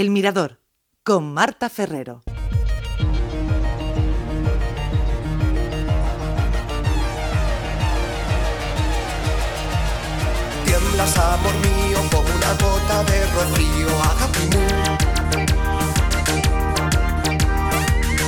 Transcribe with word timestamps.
El 0.00 0.08
Mirador, 0.08 0.62
con 1.02 1.34
Marta 1.34 1.68
Ferrero. 1.68 2.22
Tiemblas, 10.64 11.18
amor 11.18 11.52
mío, 11.52 11.98
como 12.10 12.22
una 12.34 12.52
gota 12.54 13.04
de 13.04 13.26
rocío, 13.26 13.88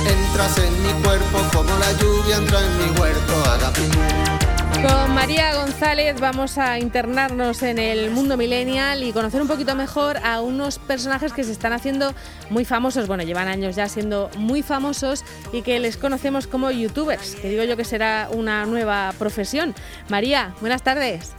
Entras 0.05 0.57
en 0.59 0.83
mi 0.83 0.93
cuerpo 1.01 1.39
como 1.53 1.75
la 1.79 1.91
lluvia 1.93 2.37
entra 2.37 2.59
en 2.63 2.77
mi 2.77 2.99
huerto, 2.99 3.49
agapimú. 3.49 4.42
Con 4.83 5.15
María 5.15 5.55
González 5.55 6.19
vamos 6.19 6.57
a 6.57 6.77
internarnos 6.77 7.63
en 7.63 7.79
el 7.79 8.11
mundo 8.11 8.35
millennial 8.35 9.01
y 9.01 9.13
conocer 9.13 9.41
un 9.41 9.47
poquito 9.47 9.75
mejor 9.75 10.17
a 10.17 10.41
unos 10.41 10.77
personajes 10.77 11.31
que 11.31 11.45
se 11.45 11.53
están 11.53 11.71
haciendo 11.71 12.13
muy 12.49 12.65
famosos, 12.65 13.07
bueno, 13.07 13.23
llevan 13.23 13.47
años 13.47 13.77
ya 13.77 13.87
siendo 13.87 14.29
muy 14.37 14.61
famosos 14.61 15.23
y 15.53 15.61
que 15.61 15.79
les 15.79 15.95
conocemos 15.95 16.47
como 16.47 16.69
youtubers, 16.69 17.35
que 17.35 17.47
digo 17.47 17.63
yo 17.63 17.77
que 17.77 17.85
será 17.85 18.27
una 18.33 18.65
nueva 18.65 19.13
profesión. 19.17 19.73
María, 20.09 20.53
buenas 20.59 20.83
tardes. 20.83 21.31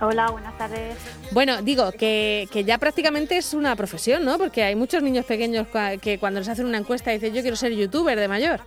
Hola, 0.00 0.30
buenas 0.30 0.56
tardes. 0.56 0.96
Bueno, 1.32 1.62
digo 1.62 1.90
que, 1.90 2.48
que, 2.52 2.62
ya 2.62 2.78
prácticamente 2.78 3.36
es 3.36 3.54
una 3.54 3.74
profesión, 3.74 4.24
¿no? 4.24 4.38
Porque 4.38 4.62
hay 4.62 4.76
muchos 4.76 5.02
niños 5.02 5.24
pequeños 5.24 5.66
que 6.00 6.18
cuando 6.20 6.38
les 6.38 6.48
hacen 6.48 6.66
una 6.66 6.78
encuesta 6.78 7.10
dicen 7.10 7.34
yo 7.34 7.42
quiero 7.42 7.56
ser 7.56 7.72
youtuber 7.72 8.20
de 8.20 8.28
mayor 8.28 8.60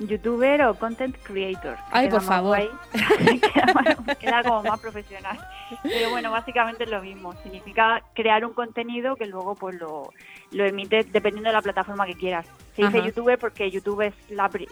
youtuber 0.00 0.62
o 0.62 0.74
content 0.74 1.16
creator. 1.22 1.76
Ay, 1.90 2.08
por 2.08 2.22
favor. 2.22 2.58
queda, 4.20 4.42
como 4.42 4.62
más 4.62 4.80
profesional. 4.80 5.38
Pero 5.82 6.10
bueno, 6.10 6.30
básicamente 6.30 6.84
es 6.84 6.90
lo 6.90 7.00
mismo. 7.00 7.34
Significa 7.42 8.02
crear 8.14 8.44
un 8.44 8.52
contenido 8.52 9.16
que 9.16 9.26
luego 9.26 9.54
pues 9.54 9.76
lo, 9.76 10.12
lo 10.52 10.64
emites 10.64 11.10
dependiendo 11.12 11.48
de 11.48 11.54
la 11.54 11.62
plataforma 11.62 12.06
que 12.06 12.14
quieras. 12.14 12.46
Se 12.74 12.82
dice 12.82 13.02
youtuber 13.02 13.38
porque 13.38 13.70
YouTube 13.70 14.02
es 14.02 14.14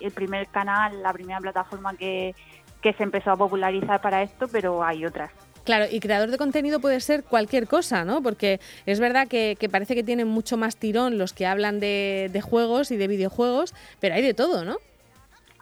el 0.00 0.12
primer 0.12 0.46
canal, 0.48 1.02
la 1.02 1.12
primera 1.12 1.40
plataforma 1.40 1.96
que, 1.96 2.34
que 2.82 2.92
se 2.92 3.02
empezó 3.02 3.30
a 3.30 3.36
popularizar 3.36 4.00
para 4.00 4.22
esto, 4.22 4.46
pero 4.48 4.84
hay 4.84 5.06
otras. 5.06 5.30
Claro, 5.64 5.86
y 5.90 5.98
creador 5.98 6.30
de 6.30 6.36
contenido 6.36 6.78
puede 6.78 7.00
ser 7.00 7.24
cualquier 7.24 7.66
cosa, 7.66 8.04
¿no? 8.04 8.22
Porque 8.22 8.60
es 8.84 9.00
verdad 9.00 9.26
que, 9.26 9.56
que 9.58 9.70
parece 9.70 9.94
que 9.94 10.02
tienen 10.02 10.28
mucho 10.28 10.58
más 10.58 10.76
tirón 10.76 11.16
los 11.16 11.32
que 11.32 11.46
hablan 11.46 11.80
de, 11.80 12.28
de 12.30 12.40
juegos 12.42 12.90
y 12.90 12.98
de 12.98 13.08
videojuegos, 13.08 13.72
pero 13.98 14.14
hay 14.14 14.20
de 14.20 14.34
todo, 14.34 14.66
¿no? 14.66 14.76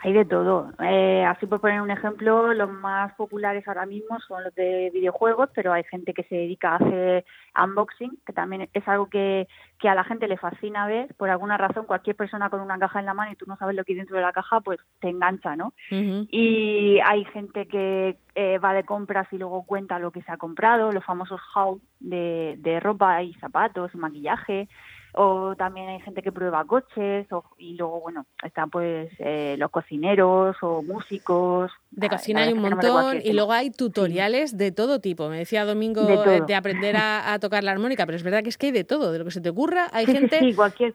Hay 0.04 0.12
de 0.12 0.24
todo. 0.24 0.72
Eh, 0.80 1.24
así 1.24 1.46
por 1.46 1.60
poner 1.60 1.80
un 1.80 1.92
ejemplo, 1.92 2.52
los 2.54 2.68
más 2.68 3.14
populares 3.14 3.66
ahora 3.68 3.86
mismo 3.86 4.18
son 4.26 4.42
los 4.42 4.54
de 4.56 4.90
videojuegos, 4.92 5.50
pero 5.54 5.72
hay 5.72 5.84
gente 5.84 6.12
que 6.12 6.24
se 6.24 6.34
dedica 6.34 6.72
a 6.72 6.76
hacer 6.76 7.24
unboxing, 7.62 8.18
que 8.26 8.32
también 8.32 8.68
es 8.72 8.88
algo 8.88 9.08
que, 9.08 9.46
que 9.78 9.88
a 9.88 9.94
la 9.94 10.02
gente 10.02 10.26
le 10.26 10.38
fascina 10.38 10.88
ver. 10.88 11.14
Por 11.14 11.30
alguna 11.30 11.56
razón, 11.56 11.86
cualquier 11.86 12.16
persona 12.16 12.50
con 12.50 12.60
una 12.60 12.80
caja 12.80 12.98
en 12.98 13.06
la 13.06 13.14
mano 13.14 13.30
y 13.30 13.36
tú 13.36 13.46
no 13.46 13.56
sabes 13.56 13.76
lo 13.76 13.84
que 13.84 13.92
hay 13.92 13.98
dentro 13.98 14.16
de 14.16 14.22
la 14.22 14.32
caja, 14.32 14.60
pues 14.60 14.80
te 14.98 15.08
engancha, 15.08 15.54
¿no? 15.54 15.72
Y 15.88 16.98
hay 17.04 17.24
gente 17.26 17.68
que 17.68 18.16
eh, 18.34 18.58
va 18.58 18.74
de 18.74 18.82
compras 18.82 19.28
y 19.30 19.38
luego 19.38 19.64
cuenta 19.64 20.00
lo 20.00 20.10
que 20.10 20.22
se 20.22 20.32
ha 20.32 20.36
comprado, 20.36 20.90
los 20.90 21.04
famosos 21.04 21.40
haul 21.54 21.80
de, 22.00 22.56
de 22.58 22.80
ropa 22.80 23.22
y 23.22 23.34
zapatos 23.34 23.94
y 23.94 23.98
maquillaje 23.98 24.68
o 25.14 25.54
también 25.56 25.88
hay 25.88 26.00
gente 26.00 26.22
que 26.22 26.32
prueba 26.32 26.64
coches 26.64 27.26
y 27.58 27.74
luego 27.76 28.00
bueno 28.00 28.26
están 28.42 28.70
pues 28.70 29.10
eh, 29.18 29.56
los 29.58 29.70
cocineros 29.70 30.56
o 30.62 30.82
músicos. 30.82 31.70
De 31.90 32.08
cocina 32.08 32.42
hay 32.42 32.52
un 32.52 32.60
montón 32.60 33.18
y 33.22 33.32
luego 33.32 33.52
hay 33.52 33.70
tutoriales 33.70 34.56
de 34.56 34.72
todo 34.72 35.00
tipo. 35.00 35.28
Me 35.28 35.38
decía 35.38 35.64
Domingo 35.64 36.02
de, 36.04 36.54
aprender 36.54 36.96
a, 36.96 37.38
tocar 37.40 37.64
la 37.64 37.72
armónica 37.72 38.06
pero 38.06 38.16
es 38.16 38.22
verdad 38.22 38.42
que 38.42 38.48
es 38.48 38.58
que 38.58 38.66
hay 38.66 38.72
de 38.72 38.84
todo 38.84 39.12
de 39.12 39.18
lo 39.18 39.24
que 39.24 39.30
se 39.30 39.40
te 39.40 39.48
ocurra 39.48 39.88
hay 39.92 40.06
gente 40.06 40.40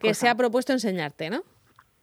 que 0.00 0.14
se 0.14 0.28
ha 0.28 0.34
propuesto 0.34 0.72
enseñarte 0.72 1.30
no 1.30 1.42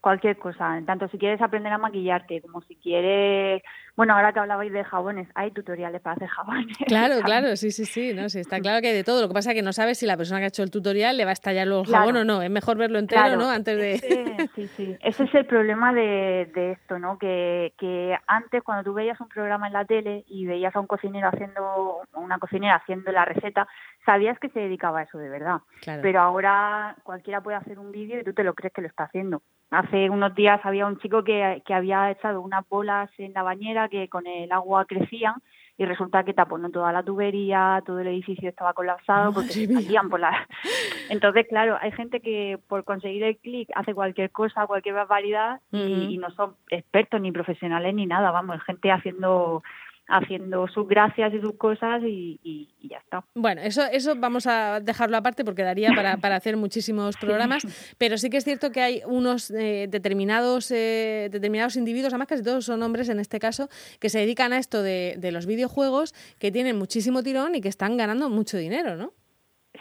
cualquier 0.02 0.38
cosa 0.38 0.80
tanto 0.86 1.08
si 1.08 1.17
quieres 1.17 1.41
aprender 1.41 1.73
a 1.73 1.77
maquillarte 1.77 2.41
como 2.41 2.61
si 2.61 2.75
quieres 2.75 3.63
bueno, 3.95 4.13
ahora 4.13 4.33
que 4.33 4.39
hablabais 4.39 4.73
de 4.73 4.83
jabones, 4.83 5.27
hay 5.36 5.52
tutoriales 5.52 6.02
para 6.02 6.15
hacer 6.15 6.27
jabones. 6.27 6.77
Claro, 6.86 7.15
claro, 7.23 7.55
sí, 7.55 7.71
sí, 7.71 7.86
sí, 7.86 8.14
no, 8.14 8.27
sí, 8.30 8.39
está 8.39 8.59
claro 8.59 8.81
que 8.81 8.89
hay 8.89 8.93
de 8.93 9.03
todo. 9.03 9.21
Lo 9.21 9.27
que 9.30 9.33
pasa 9.33 9.52
es 9.52 9.55
que 9.55 9.61
no 9.61 9.71
sabes 9.73 9.99
si 9.99 10.05
la 10.05 10.17
persona 10.17 10.39
que 10.39 10.45
ha 10.45 10.47
hecho 10.49 10.64
el 10.64 10.71
tutorial 10.71 11.15
le 11.15 11.23
va 11.23 11.30
a 11.30 11.33
estallar 11.33 11.65
luego 11.67 11.83
el 11.83 11.92
jabón 11.92 12.17
o 12.17 12.25
no. 12.25 12.42
Es 12.42 12.52
mejor 12.52 12.77
verlo 12.77 12.99
entero, 12.99 13.37
¿no? 13.37 13.49
Antes 13.49 13.77
de... 13.77 14.47
Sí, 14.55 14.67
sí. 14.67 14.97
Ese 15.02 15.23
es 15.23 15.36
el 15.36 15.45
problema 15.45 15.93
de, 15.93 16.49
de 16.53 16.73
esto, 16.73 16.99
¿no? 16.99 17.17
Que, 17.17 17.73
que 17.77 18.17
antes 18.27 18.64
cuando 18.64 18.83
tú 18.83 18.93
veías 18.93 19.20
un 19.21 19.30
programa 19.30 19.67
en 19.67 19.73
la 19.73 19.86
tele 19.86 20.23
y 20.27 20.45
veías 20.45 20.75
a 20.75 20.80
un 20.80 20.87
cocinero 20.87 21.30
haciendo, 21.30 22.02
una 22.14 22.37
cocinera 22.37 22.75
haciendo 22.75 23.11
la 23.11 23.25
receta, 23.25 23.67
sabías 24.05 24.37
que 24.39 24.49
se 24.49 24.59
dedicaba 24.59 24.99
a 24.99 25.03
eso 25.03 25.17
de 25.17 25.30
verdad. 25.30 25.61
Pero 26.02 26.21
ahora 26.21 26.95
cualquiera 27.03 27.41
puede 27.41 27.58
hacer 27.58 27.80
un 27.80 27.91
vídeo 27.91 28.20
y 28.20 28.23
tú 28.23 28.33
te 28.33 28.43
lo 28.43 28.53
crees 28.53 28.73
que 28.73 28.81
lo 28.81 28.87
está 28.87 29.05
haciendo. 29.05 29.41
Hace 29.71 30.09
unos 30.09 30.36
días 30.36 30.59
había 30.64 30.86
un 30.86 30.99
chico 30.99 31.23
que, 31.23 31.64
que 31.65 31.73
había 31.73 32.11
echado 32.11 32.41
unas 32.41 32.67
bolas 32.70 33.09
en 33.17 33.33
la 33.33 33.43
bañera 33.43 33.84
que 33.89 34.07
con 34.09 34.27
el 34.27 34.51
agua 34.51 34.85
crecían 34.85 35.35
y 35.77 35.85
resulta 35.85 36.23
que 36.23 36.33
tapó 36.33 36.57
toda 36.69 36.93
la 36.93 37.03
tubería, 37.03 37.81
todo 37.85 37.99
el 37.99 38.07
edificio 38.07 38.47
estaba 38.47 38.73
colapsado 38.73 39.33
porque 39.33 39.49
se 39.49 39.67
salían 39.67 40.09
por 40.09 40.21
la... 40.21 40.47
Entonces, 41.09 41.45
claro, 41.49 41.77
hay 41.81 41.91
gente 41.91 42.21
que 42.21 42.57
por 42.67 42.85
conseguir 42.85 43.23
el 43.23 43.37
clic 43.37 43.69
hace 43.75 43.93
cualquier 43.93 44.31
cosa, 44.31 44.67
cualquier 44.67 44.95
barbaridad 44.95 45.59
y, 45.71 46.13
y, 46.13 46.17
no 46.17 46.31
son 46.31 46.55
expertos 46.69 47.19
ni 47.19 47.31
profesionales 47.31 47.93
ni 47.93 48.05
nada, 48.05 48.31
vamos, 48.31 48.63
gente 48.63 48.89
haciendo 48.91 49.63
haciendo 50.08 50.67
sus 50.67 50.88
gracias 50.88 51.33
y 51.33 51.42
sus 51.42 51.54
cosas 51.58 52.02
y, 52.04 52.70
ya 52.82 52.98
está. 52.98 53.23
Bueno, 53.33 53.61
eso, 53.61 53.82
eso 53.92 54.16
vamos 54.16 54.48
a 54.48 54.80
dejarlo 54.80 55.17
aparte 55.17 55.43
porque 55.43 55.64
daría 55.64 55.89
para, 55.95 56.17
para 56.21 56.36
hacer 56.36 56.58
muchísimos 56.58 57.17
programas, 57.17 57.66
pero 57.98 58.17
sí 58.17 58.30
que 58.30 58.38
es 58.38 58.44
cierto 58.44 58.71
que 58.71 58.82
hay 58.82 59.02
unos 59.05 59.52
eh, 59.52 59.88
determinados, 59.89 60.71
eh, 60.71 61.30
determinados 61.32 61.76
individuos, 61.76 62.14
además 62.14 62.27
casi 62.27 62.44
todos 62.44 62.65
son 62.65 62.83
hombres 62.83 63.10
en 63.10 63.20
este 63.20 63.39
caso, 63.39 63.67
que 63.99 64.10
se 64.10 64.20
dedican 64.20 64.54
a 64.54 64.58
esto 64.58 64.82
de, 64.82 65.15
de 65.17 65.32
los 65.32 65.45
videojuegos, 65.45 66.14
que 66.39 66.52
tienen 66.52 66.77
muchísimo 66.77 67.23
tirón 67.23 67.55
y 67.55 67.61
que 67.61 67.70
están 67.70 67.98
ganando 67.98 68.30
mucho 68.30 68.58
dinero, 68.58 68.95
¿no? 68.95 69.14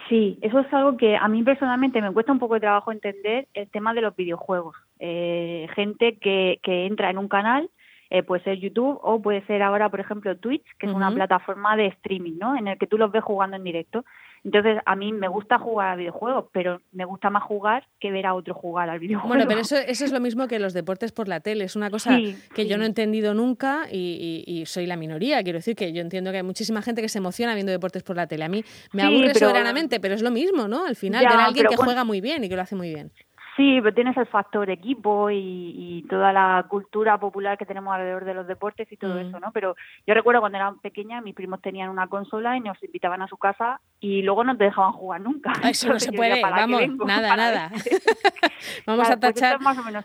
Sí, 0.08 0.38
eso 0.42 0.60
es 0.60 0.72
algo 0.72 0.96
que 0.96 1.16
a 1.16 1.28
mí 1.28 1.42
personalmente 1.42 2.02
me 2.02 2.12
cuesta 2.12 2.32
un 2.32 2.38
poco 2.38 2.54
de 2.54 2.60
trabajo 2.60 2.92
entender 2.92 3.46
el 3.54 3.70
tema 3.70 3.94
de 3.94 4.00
los 4.00 4.14
videojuegos. 4.14 4.76
Eh, 4.98 5.66
gente 5.74 6.18
que, 6.18 6.58
que 6.62 6.86
entra 6.86 7.10
en 7.10 7.18
un 7.18 7.28
canal 7.28 7.70
eh, 8.14 8.22
puede 8.22 8.44
ser 8.44 8.60
YouTube 8.60 9.00
o 9.02 9.20
puede 9.20 9.44
ser 9.46 9.60
ahora, 9.60 9.88
por 9.88 9.98
ejemplo, 9.98 10.36
Twitch, 10.36 10.64
que 10.78 10.86
es 10.86 10.92
una 10.92 11.10
plataforma 11.10 11.76
de 11.76 11.86
streaming, 11.86 12.38
¿no? 12.38 12.56
En 12.56 12.68
el 12.68 12.78
que 12.78 12.86
tú 12.86 12.96
los 12.96 13.10
ves 13.10 13.24
jugando 13.24 13.56
en 13.56 13.64
directo. 13.64 14.04
Entonces, 14.44 14.78
a 14.86 14.94
mí 14.94 15.12
me 15.12 15.26
gusta 15.26 15.58
jugar 15.58 15.88
a 15.88 15.96
videojuegos, 15.96 16.44
pero 16.52 16.80
me 16.92 17.04
gusta 17.06 17.28
más 17.28 17.42
jugar 17.42 17.88
que 17.98 18.12
ver 18.12 18.26
a 18.26 18.34
otro 18.34 18.54
jugar 18.54 18.88
al 18.88 19.00
videojuego. 19.00 19.34
Bueno, 19.34 19.46
pero 19.48 19.60
eso, 19.62 19.74
eso 19.76 20.04
es 20.04 20.12
lo 20.12 20.20
mismo 20.20 20.46
que 20.46 20.60
los 20.60 20.74
deportes 20.74 21.10
por 21.10 21.26
la 21.26 21.40
tele. 21.40 21.64
Es 21.64 21.74
una 21.74 21.90
cosa 21.90 22.16
que 22.54 22.68
yo 22.68 22.78
no 22.78 22.84
he 22.84 22.86
entendido 22.86 23.34
nunca 23.34 23.88
y, 23.90 24.62
soy 24.66 24.86
la 24.86 24.94
minoría. 24.94 25.42
Quiero 25.42 25.58
decir 25.58 25.74
que 25.74 25.92
yo 25.92 26.00
entiendo 26.00 26.30
que 26.30 26.36
hay 26.36 26.42
muchísima 26.44 26.82
gente 26.82 27.02
que 27.02 27.08
se 27.08 27.18
emociona 27.18 27.54
viendo 27.54 27.72
deportes 27.72 28.04
por 28.04 28.14
la 28.14 28.28
tele. 28.28 28.44
A 28.44 28.48
mí 28.48 28.64
me 28.92 29.02
aburre 29.02 29.34
soberanamente, 29.34 29.98
pero 29.98 30.14
es 30.14 30.22
lo 30.22 30.30
mismo, 30.30 30.68
¿no? 30.68 30.86
Al 30.86 30.94
final, 30.94 31.24
ver 31.24 31.36
a 31.36 31.46
alguien 31.46 31.66
que 31.66 31.76
juega 31.76 32.04
muy 32.04 32.20
bien 32.20 32.44
y 32.44 32.48
que 32.48 32.54
lo 32.54 32.62
hace 32.62 32.76
muy 32.76 32.94
bien. 32.94 33.10
Sí, 33.56 33.78
pero 33.80 33.94
tienes 33.94 34.16
el 34.16 34.26
factor 34.26 34.68
equipo 34.68 35.30
y, 35.30 36.04
toda 36.10 36.32
la 36.32 36.66
cultura 36.68 37.18
popular 37.18 37.56
que 37.56 37.64
tenemos 37.64 37.94
alrededor 37.94 38.24
de 38.24 38.34
los 38.34 38.46
deportes 38.46 38.90
y 38.90 38.96
todo 38.96 39.14
mm. 39.14 39.18
eso, 39.18 39.40
¿no? 39.40 39.52
Pero 39.52 39.76
yo 40.06 40.14
recuerdo 40.14 40.40
cuando 40.40 40.58
era 40.58 40.74
pequeña, 40.82 41.20
mis 41.20 41.34
primos 41.34 41.62
tenían 41.62 41.88
una 41.88 42.08
consola 42.08 42.56
y 42.56 42.60
nos 42.60 42.82
invitaban 42.82 43.22
a 43.22 43.28
su 43.28 43.36
casa 43.36 43.80
y 44.00 44.22
luego 44.22 44.44
no 44.44 44.56
te 44.56 44.64
dejaban 44.64 44.92
jugar 44.92 45.20
nunca. 45.20 45.52
Eso 45.62 45.88
no 45.88 46.00
se 46.00 46.12
puede, 46.12 46.42
vamos, 46.42 46.82
nada, 47.06 47.36
nada. 47.36 47.70
vamos 48.86 49.08
a 49.08 49.16
pues 49.16 49.34
tachar 49.34 49.58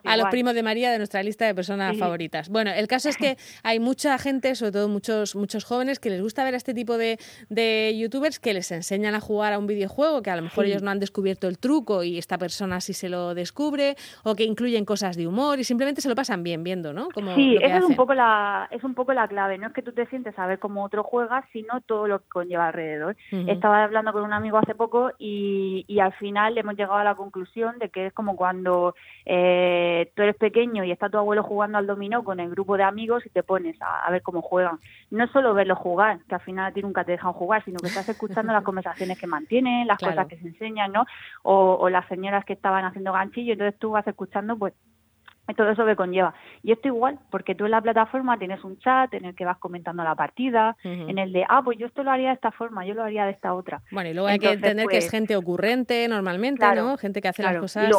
a 0.03 0.17
los 0.17 0.27
primos 0.27 0.53
de 0.53 0.63
María 0.63 0.91
de 0.91 0.97
nuestra 0.97 1.23
lista 1.23 1.45
de 1.45 1.55
personas 1.55 1.97
favoritas. 1.97 2.49
Bueno, 2.49 2.71
el 2.71 2.87
caso 2.87 3.09
es 3.09 3.17
que 3.17 3.37
hay 3.63 3.79
mucha 3.79 4.17
gente, 4.19 4.55
sobre 4.55 4.71
todo 4.71 4.87
muchos, 4.87 5.35
muchos 5.35 5.65
jóvenes, 5.65 5.99
que 5.99 6.09
les 6.09 6.21
gusta 6.21 6.43
ver 6.43 6.53
a 6.53 6.57
este 6.57 6.73
tipo 6.73 6.97
de, 6.97 7.19
de 7.49 7.95
youtubers 7.97 8.39
que 8.39 8.53
les 8.53 8.71
enseñan 8.71 9.15
a 9.15 9.19
jugar 9.19 9.53
a 9.53 9.59
un 9.59 9.67
videojuego, 9.67 10.21
que 10.21 10.29
a 10.29 10.35
lo 10.35 10.43
mejor 10.43 10.65
ellos 10.65 10.83
no 10.83 10.91
han 10.91 10.99
descubierto 10.99 11.47
el 11.47 11.57
truco 11.57 12.03
y 12.03 12.17
esta 12.17 12.37
persona 12.37 12.79
sí 12.79 12.93
se 12.93 13.09
lo 13.09 13.33
descubre, 13.39 13.95
o 14.23 14.35
que 14.35 14.43
incluyen 14.43 14.85
cosas 14.85 15.17
de 15.17 15.27
humor 15.27 15.59
y 15.59 15.63
simplemente 15.63 16.01
se 16.01 16.09
lo 16.09 16.15
pasan 16.15 16.43
bien 16.43 16.63
viendo, 16.63 16.93
¿no? 16.93 17.09
Como 17.13 17.35
sí, 17.35 17.57
esa 17.61 17.77
es 17.77 17.83
un, 17.83 17.95
poco 17.95 18.13
la, 18.13 18.67
es 18.71 18.83
un 18.83 18.93
poco 18.93 19.13
la 19.13 19.27
clave. 19.27 19.57
No 19.57 19.67
es 19.67 19.73
que 19.73 19.81
tú 19.81 19.91
te 19.91 20.05
sientes 20.07 20.37
a 20.37 20.45
ver 20.45 20.59
cómo 20.59 20.83
otro 20.83 21.03
juega, 21.03 21.45
sino 21.51 21.81
todo 21.81 22.07
lo 22.07 22.19
que 22.19 22.29
conlleva 22.29 22.67
alrededor. 22.67 23.15
Estaba 23.31 23.83
hablando 23.83 24.13
con 24.13 24.23
un 24.23 24.33
amigo 24.33 24.57
hace 24.57 24.75
poco 24.75 25.11
y, 25.17 25.85
y, 25.87 25.99
al 25.99 26.13
final 26.13 26.57
hemos 26.57 26.75
llegado 26.75 26.97
a 26.97 27.03
la 27.03 27.15
conclusión 27.15 27.77
de 27.79 27.89
que 27.89 28.07
es 28.07 28.13
como 28.13 28.35
cuando 28.35 28.95
eh, 29.25 30.11
tú 30.15 30.21
eres 30.21 30.35
pequeño 30.35 30.83
y 30.83 30.91
está 30.91 31.09
tu 31.09 31.17
abuelo 31.17 31.43
jugando 31.43 31.77
al 31.77 31.87
dominó 31.87 32.23
con 32.23 32.39
el 32.39 32.49
grupo 32.49 32.77
de 32.77 32.83
amigos 32.83 33.25
y 33.25 33.29
te 33.29 33.43
pones 33.43 33.75
a, 33.81 34.09
ver 34.11 34.21
cómo 34.21 34.41
juegan. 34.41 34.79
No 35.11 35.27
solo 35.27 35.53
verlos 35.53 35.77
jugar, 35.77 36.19
que 36.27 36.35
al 36.35 36.41
final 36.41 36.67
a 36.67 36.71
ti 36.71 36.81
nunca 36.81 37.03
te 37.03 37.13
dejan 37.13 37.33
jugar, 37.33 37.63
sino 37.65 37.79
que 37.79 37.87
estás 37.87 38.07
escuchando 38.09 38.53
las 38.53 38.63
conversaciones 38.69 39.19
que 39.19 39.27
mantienen, 39.27 39.87
las 39.87 39.97
cosas 39.97 40.27
que 40.27 40.37
se 40.37 40.47
enseñan, 40.47 40.91
¿no? 40.91 41.05
O, 41.43 41.77
o 41.79 41.89
las 41.89 42.07
señoras 42.07 42.45
que 42.45 42.53
estaban 42.53 42.85
haciendo 42.85 43.11
entonces 43.35 43.77
tú 43.79 43.91
vas 43.91 44.07
escuchando 44.07 44.57
pues 44.57 44.73
todo 45.53 45.69
eso 45.69 45.85
que 45.85 45.95
conlleva. 45.95 46.33
Y 46.63 46.71
esto 46.71 46.87
igual, 46.87 47.19
porque 47.31 47.55
tú 47.55 47.65
en 47.65 47.71
la 47.71 47.81
plataforma 47.81 48.37
tienes 48.37 48.63
un 48.63 48.77
chat 48.79 49.13
en 49.13 49.25
el 49.25 49.35
que 49.35 49.45
vas 49.45 49.57
comentando 49.57 50.03
la 50.03 50.15
partida, 50.15 50.75
en 50.83 51.17
el 51.17 51.31
de, 51.33 51.45
ah, 51.47 51.61
pues 51.63 51.77
yo 51.77 51.87
esto 51.87 52.03
lo 52.03 52.11
haría 52.11 52.29
de 52.29 52.35
esta 52.35 52.51
forma, 52.51 52.85
yo 52.85 52.93
lo 52.93 53.03
haría 53.03 53.25
de 53.25 53.31
esta 53.31 53.53
otra. 53.53 53.81
Bueno, 53.91 54.09
y 54.09 54.13
luego 54.13 54.27
hay 54.27 54.39
que 54.39 54.51
entender 54.51 54.87
que 54.87 54.97
es 54.97 55.05
pues 55.05 55.11
gente 55.11 55.35
ocurrente 55.35 56.07
normalmente, 56.07 56.65
¿no? 56.75 56.97
Gente 56.97 57.21
que 57.21 57.27
hace 57.27 57.43
las 57.43 57.57
cosas 57.57 57.91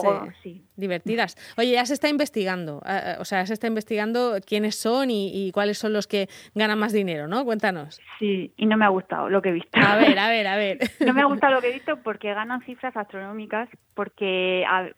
eh, 0.45 0.61
divertidas. 0.77 1.37
Oye, 1.57 1.73
ya 1.73 1.87
se 1.87 1.95
está 1.95 2.09
investigando, 2.09 2.83
eh, 2.87 3.01
eh, 3.05 3.17
o 3.19 3.25
sea, 3.25 3.47
se 3.47 3.55
está 3.55 3.67
investigando 3.67 4.37
quiénes 4.47 4.77
son 4.77 5.11
y, 5.11 5.51
cuáles 5.53 5.79
son 5.79 5.93
los 5.93 6.07
que 6.07 6.29
ganan 6.55 6.79
más 6.79 6.93
dinero, 6.93 7.27
¿no? 7.27 7.45
Cuéntanos. 7.45 8.01
Sí, 8.19 8.53
y 8.57 8.67
no 8.67 8.77
me 8.77 8.85
ha 8.85 8.89
gustado 8.89 9.29
lo 9.29 9.43
que 9.43 9.49
he 9.49 9.53
visto. 9.53 9.71
A 9.81 9.97
ver, 9.97 10.19
a 10.19 10.29
ver, 10.29 10.47
a 10.47 10.57
ver. 10.57 10.79
no 11.05 11.13
me 11.13 11.23
ha 11.23 11.25
gustado 11.25 11.55
lo 11.55 11.61
que 11.61 11.71
he 11.71 11.73
visto 11.73 11.97
porque 12.03 12.33
ganan 12.35 12.63
cifras 12.63 12.97
astronómicas, 12.97 13.69
porque 13.95 14.65
a 14.69 14.89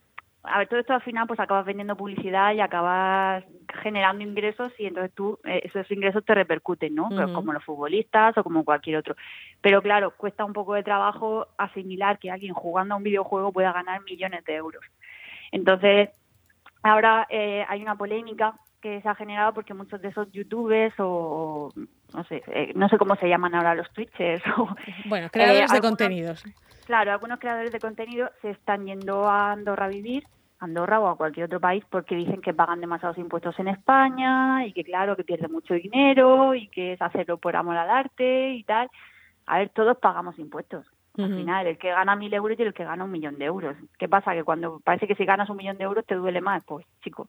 ver, 0.59 0.69
todo 0.69 0.81
esto 0.81 0.93
al 0.93 1.03
final 1.03 1.27
pues 1.27 1.39
acabas 1.39 1.65
vendiendo 1.65 1.97
publicidad 1.97 2.53
y 2.53 2.61
acabas 2.61 3.45
generando 3.83 4.25
ingresos 4.25 4.73
y 4.79 4.87
entonces 4.87 5.15
tú 5.15 5.39
eh, 5.45 5.61
esos 5.65 5.89
ingresos 5.91 6.25
te 6.25 6.35
repercuten, 6.35 6.95
¿no? 6.95 7.09
Como 7.33 7.53
los 7.53 7.65
futbolistas 7.65 8.37
o 8.37 8.43
como 8.43 8.65
cualquier 8.65 8.97
otro. 8.97 9.15
Pero 9.61 9.81
claro, 9.83 10.15
cuesta 10.17 10.45
un 10.45 10.53
poco 10.53 10.75
de 10.75 10.83
trabajo 10.83 11.47
asimilar 11.57 12.19
que 12.19 12.31
alguien 12.31 12.55
jugando 12.55 12.95
a 12.95 12.97
un 12.97 13.05
videojuego 13.05 13.53
pueda 13.53 13.73
ganar 13.73 14.03
millones 14.03 14.45
de 14.45 14.57
euros. 14.57 14.85
Entonces, 15.53 16.11
ahora 16.83 17.27
eh, 17.31 17.65
hay 17.69 17.83
una 17.83 17.97
polémica 17.97 18.55
que 18.81 19.01
se 19.01 19.09
ha 19.09 19.15
generado 19.15 19.55
porque 19.55 19.75
muchos 19.75 20.03
de 20.03 20.09
esos 20.09 20.31
youtubers 20.33 20.95
o, 20.99 21.73
no 22.15 22.25
sé, 22.25 22.43
eh, 22.49 22.73
no 22.75 22.89
sé 22.89 22.99
cómo 22.99 23.17
se 23.17 23.29
llaman 23.29 23.55
ahora 23.55 23.75
los 23.75 23.91
twitchers 23.93 24.43
o 24.59 24.69
bueno, 25.07 25.29
creadores 25.31 25.71
de 25.71 25.81
contenidos 25.81 26.45
Claro, 26.85 27.13
algunos 27.13 27.39
creadores 27.39 27.73
de 27.73 27.79
contenido 27.79 28.31
se 28.41 28.51
están 28.51 28.87
yendo 28.87 29.29
a 29.29 29.53
Andorra 29.53 29.87
a 29.87 29.89
vivir, 29.89 30.25
Andorra 30.59 31.01
o 31.01 31.09
a 31.09 31.17
cualquier 31.17 31.47
otro 31.47 31.61
país, 31.61 31.85
porque 31.89 32.17
dicen 32.17 32.41
que 32.41 32.55
pagan 32.55 32.81
demasiados 32.81 33.19
impuestos 33.19 33.59
en 33.61 33.69
España 33.69 34.67
y 34.67 34.73
que 34.73 34.85
claro, 34.85 35.17
que 35.17 35.25
pierden 35.25 35.53
mucho 35.53 35.75
dinero 35.75 36.55
y 36.55 36.69
que 36.69 36.95
es 36.95 37.03
hacerlo 37.03 37.39
por 37.39 37.57
amor 37.57 37.77
al 37.77 37.91
arte 37.91 38.51
y 38.51 38.65
tal. 38.65 38.91
A 39.47 39.59
ver, 39.59 39.69
todos 39.71 39.97
pagamos 39.99 40.39
impuestos. 40.39 40.87
Al 41.19 41.29
final, 41.29 41.67
el 41.67 41.77
que 41.77 41.91
gana 41.91 42.17
mil 42.17 42.33
euros 42.33 42.59
y 42.59 42.63
el 42.63 42.73
que 42.73 42.85
gana 42.85 43.05
un 43.05 43.11
millón 43.11 43.37
de 43.37 43.45
euros. 43.45 43.77
¿Qué 43.99 44.09
pasa? 44.09 44.33
Que 44.33 44.45
cuando 44.45 44.81
parece 44.81 45.07
que 45.07 45.15
si 45.15 45.27
ganas 45.27 45.51
un 45.51 45.59
millón 45.59 45.77
de 45.77 45.85
euros 45.85 46.07
te 46.07 46.15
duele 46.15 46.41
más, 46.41 46.65
pues 46.65 46.87
chico. 47.03 47.29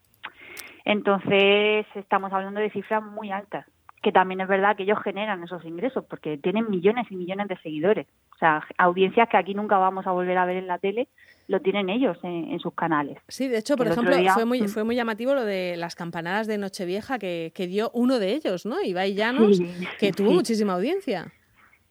Entonces, 0.85 1.85
estamos 1.93 2.31
hablando 2.31 2.61
de 2.61 2.69
cifras 2.69 3.03
muy 3.03 3.31
altas 3.31 3.65
que 4.03 4.11
también 4.11 4.41
es 4.41 4.47
verdad 4.49 4.75
que 4.75 4.83
ellos 4.83 4.99
generan 5.01 5.41
esos 5.43 5.63
ingresos 5.63 6.03
porque 6.07 6.37
tienen 6.37 6.69
millones 6.69 7.07
y 7.09 7.15
millones 7.15 7.47
de 7.47 7.57
seguidores. 7.59 8.05
O 8.35 8.37
sea, 8.37 8.61
audiencias 8.77 9.29
que 9.29 9.37
aquí 9.37 9.55
nunca 9.55 9.77
vamos 9.77 10.05
a 10.05 10.11
volver 10.11 10.37
a 10.37 10.45
ver 10.45 10.57
en 10.57 10.67
la 10.67 10.77
tele, 10.77 11.07
lo 11.47 11.61
tienen 11.61 11.89
ellos 11.89 12.17
en, 12.23 12.59
sus 12.59 12.73
canales. 12.73 13.17
Sí, 13.29 13.47
de 13.47 13.59
hecho, 13.59 13.77
por 13.77 13.87
ejemplo, 13.87 14.13
fue, 14.33 14.45
muy, 14.45 14.61
mm. 14.61 14.67
fue 14.67 14.83
muy 14.83 14.95
llamativo 14.95 15.33
lo 15.33 15.45
de 15.45 15.77
las 15.77 15.95
campanadas 15.95 16.47
de 16.47 16.57
Nochevieja 16.57 17.17
que, 17.17 17.53
que 17.55 17.65
dio 17.65 17.91
uno 17.93 18.19
de 18.19 18.33
ellos, 18.33 18.65
¿no? 18.65 18.81
Ibai 18.81 19.15
Llanos, 19.15 19.61
que 19.97 20.11
tuvo 20.11 20.33
muchísima 20.33 20.73
audiencia. 20.73 21.31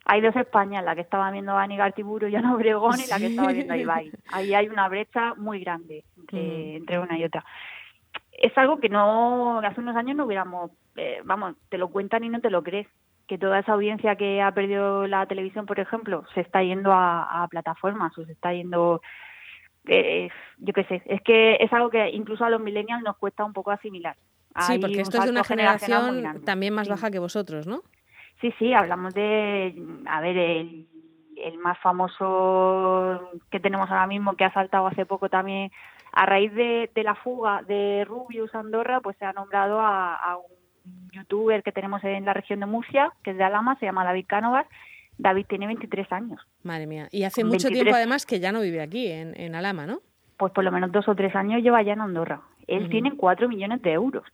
Hay 0.05 0.21
dos 0.21 0.37
Españas, 0.37 0.85
la 0.85 0.95
que 0.95 1.01
estaba 1.01 1.31
viendo 1.31 1.53
a 1.53 1.63
Aníbal 1.63 1.95
Tiburo 1.95 2.29
y 2.29 2.37
Ana 2.37 2.55
Obregón 2.55 3.01
y 3.03 3.09
la 3.09 3.19
que 3.19 3.27
estaba 3.27 3.53
viendo 3.53 3.73
a 3.73 3.79
Ibai. 3.79 4.13
Ahí 4.33 4.53
hay 4.53 4.69
una 4.69 4.89
brecha 4.89 5.35
muy 5.35 5.61
grande 5.61 6.05
entre, 6.19 6.77
entre 6.77 6.99
una 6.99 7.19
y 7.19 7.25
otra 7.25 7.43
es 8.33 8.57
algo 8.57 8.81
que 8.81 8.89
no 8.89 9.59
hace 9.61 9.81
unos 9.81 9.97
años 9.97 10.17
no 10.17 10.25
hubiéramos 10.25 10.71
eh, 10.97 11.21
vamos 11.25 11.57
te 11.69 11.79
lo 11.79 11.89
cuentan 11.89 12.25
y 12.25 12.29
no 12.29 12.41
te 12.41 12.51
lo 12.51 12.63
crees 12.63 12.89
que 13.27 13.39
toda 13.39 13.59
esa 13.59 13.73
audiencia 13.73 14.17
que 14.17 14.43
ha 14.43 14.53
perdido 14.53 15.07
la 15.07 15.27
televisión 15.27 15.67
por 15.67 15.79
ejemplo 15.79 16.25
se 16.35 16.41
está 16.41 16.63
yendo 16.63 16.93
a, 16.93 17.47
plataformas 17.51 18.17
o 18.19 18.25
se 18.25 18.33
está 18.33 18.53
yendo 18.53 19.01
eh, 19.87 20.29
yo 20.59 20.73
qué 20.73 20.85
sé 20.85 21.03
es 21.07 21.21
que 21.23 21.57
es 21.61 21.73
algo 21.73 21.91
que 21.91 22.11
incluso 22.11 22.45
a 22.45 22.51
los 22.51 22.61
millennials 22.61 23.03
nos 23.03 23.17
cuesta 23.17 23.45
un 23.45 23.53
poco 23.53 23.73
asimilar. 23.73 24.17
Sí 24.61 24.79
porque 24.79 25.01
esto 25.01 25.19
es 25.19 25.25
de 25.25 25.31
una 25.31 25.45
generación 25.45 26.45
también 26.45 26.75
más 26.75 26.89
baja 26.89 27.11
que 27.11 27.19
vosotros 27.19 27.67
no 27.67 27.83
sí 28.41 28.53
sí 28.59 28.73
hablamos 28.75 29.15
de 29.15 29.75
a 30.07 30.21
ver 30.21 30.37
el 30.37 30.87
el 31.37 31.59
más 31.59 31.79
famoso 31.79 33.31
que 33.51 33.61
tenemos 33.61 33.91
ahora 33.91 34.07
mismo 34.07 34.37
que 34.37 34.45
ha 34.45 34.53
saltado 34.53 34.87
hace 34.87 35.07
poco 35.07 35.29
también 35.29 35.71
a 36.13 36.27
raíz 36.27 36.53
de, 36.55 36.91
la 37.03 37.15
fuga 37.15 37.63
de 37.63 38.05
Rubius 38.07 38.55
Andorra, 38.55 39.01
pues 39.01 39.17
se 39.19 39.25
ha 39.25 39.33
nombrado 39.33 39.81
a, 39.81 40.39
un 40.85 41.11
youtuber 41.11 41.63
que 41.63 41.73
tenemos 41.73 42.03
en 42.05 42.25
la 42.25 42.35
región 42.35 42.61
de 42.61 42.67
Murcia, 42.67 43.13
que 43.23 43.33
es 43.33 43.37
de 43.37 43.45
Alama, 43.45 43.77
se 43.79 43.87
llama 43.87 44.05
David 44.05 44.27
Cánovas. 44.29 44.67
David 45.19 45.47
tiene 45.49 45.67
23 45.67 46.11
años. 46.13 46.41
Madre 46.63 46.87
mía. 46.87 47.09
Y 47.11 47.25
hace 47.25 47.45
mucho 47.45 47.69
tiempo 47.69 47.95
además 47.95 48.27
que 48.27 48.41
ya 48.41 48.51
no 48.51 48.61
vive 48.61 48.81
aquí, 48.81 49.09
en, 49.09 49.39
en 49.39 49.55
Alama, 49.55 49.87
¿no? 49.87 50.01
Pues 50.39 50.53
por 50.53 50.65
lo 50.65 50.73
menos 50.73 50.91
dos 50.91 51.09
o 51.09 51.15
tres 51.15 51.35
años 51.37 51.63
lleva 51.63 51.83
ya 51.83 51.93
en 51.93 52.01
Andorra. 52.01 52.41
Él 52.67 52.89
tiene 52.89 53.17
cuatro 53.17 53.49
millones 53.49 53.83
de 53.83 53.93
euros 53.93 54.25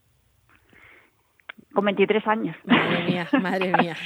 con 1.78 1.84
23 1.84 2.26
años. 2.26 2.56
Madre 2.64 3.04
mía, 3.04 3.28
madre 3.40 3.72
mía. 3.80 3.96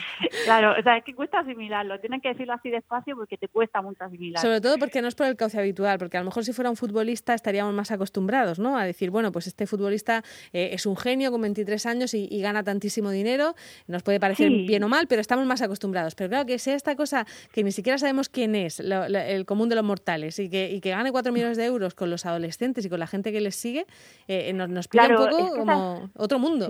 claro, 0.44 0.74
o 0.78 0.82
sea, 0.82 0.98
es 0.98 1.04
que 1.04 1.14
cuesta 1.14 1.38
asimilarlo. 1.38 1.98
Tienen 2.00 2.20
que 2.20 2.28
decirlo 2.28 2.52
así 2.52 2.68
despacio 2.68 3.16
porque 3.16 3.38
te 3.38 3.48
cuesta 3.48 3.80
mucho 3.80 4.04
asimilarlo. 4.04 4.46
Sobre 4.46 4.60
todo 4.60 4.76
porque 4.76 5.00
no 5.00 5.08
es 5.08 5.14
por 5.14 5.26
el 5.26 5.36
cauce 5.36 5.58
habitual, 5.58 5.96
porque 5.98 6.18
a 6.18 6.20
lo 6.20 6.26
mejor 6.26 6.44
si 6.44 6.52
fuera 6.52 6.68
un 6.68 6.76
futbolista 6.76 7.32
estaríamos 7.32 7.72
más 7.72 7.90
acostumbrados, 7.90 8.58
¿no? 8.58 8.76
A 8.76 8.84
decir, 8.84 9.10
bueno, 9.10 9.32
pues 9.32 9.46
este 9.46 9.66
futbolista 9.66 10.22
eh, 10.52 10.68
es 10.74 10.84
un 10.84 10.98
genio 10.98 11.30
con 11.30 11.40
23 11.40 11.86
años 11.86 12.12
y, 12.12 12.42
gana 12.42 12.62
tantísimo 12.62 13.10
dinero. 13.10 13.54
Nos 13.86 14.02
puede 14.02 14.20
parecer 14.20 14.50
bien 14.50 14.84
o 14.84 14.90
mal, 14.90 15.06
pero 15.06 15.22
estamos 15.22 15.46
más 15.46 15.62
acostumbrados. 15.62 16.14
Pero 16.14 16.28
claro, 16.28 16.44
que 16.44 16.58
sea 16.58 16.74
esta 16.74 16.94
cosa 16.94 17.24
que 17.54 17.64
ni 17.64 17.72
siquiera 17.72 17.96
sabemos 17.96 18.28
quién 18.28 18.54
es, 18.54 18.80
el 18.80 19.46
común 19.46 19.70
de 19.70 19.76
los 19.76 19.84
mortales, 19.84 20.38
y 20.38 20.50
que, 20.50 20.70
y 20.70 20.82
que 20.82 20.90
gane 20.90 21.10
4 21.10 21.32
millones 21.32 21.56
de 21.56 21.64
euros 21.64 21.94
con 21.94 22.10
los 22.10 22.26
adolescentes 22.26 22.84
y 22.84 22.90
con 22.90 22.98
la 22.98 23.06
gente 23.06 23.32
que 23.32 23.40
les 23.40 23.56
sigue, 23.56 23.86
eh, 24.28 24.52
nos, 24.52 24.68
nos 24.68 24.88
pilla 24.88 25.08
un 25.08 25.16
poco 25.16 25.56
como 25.56 26.10
otro 26.16 26.38
mundo. 26.38 26.68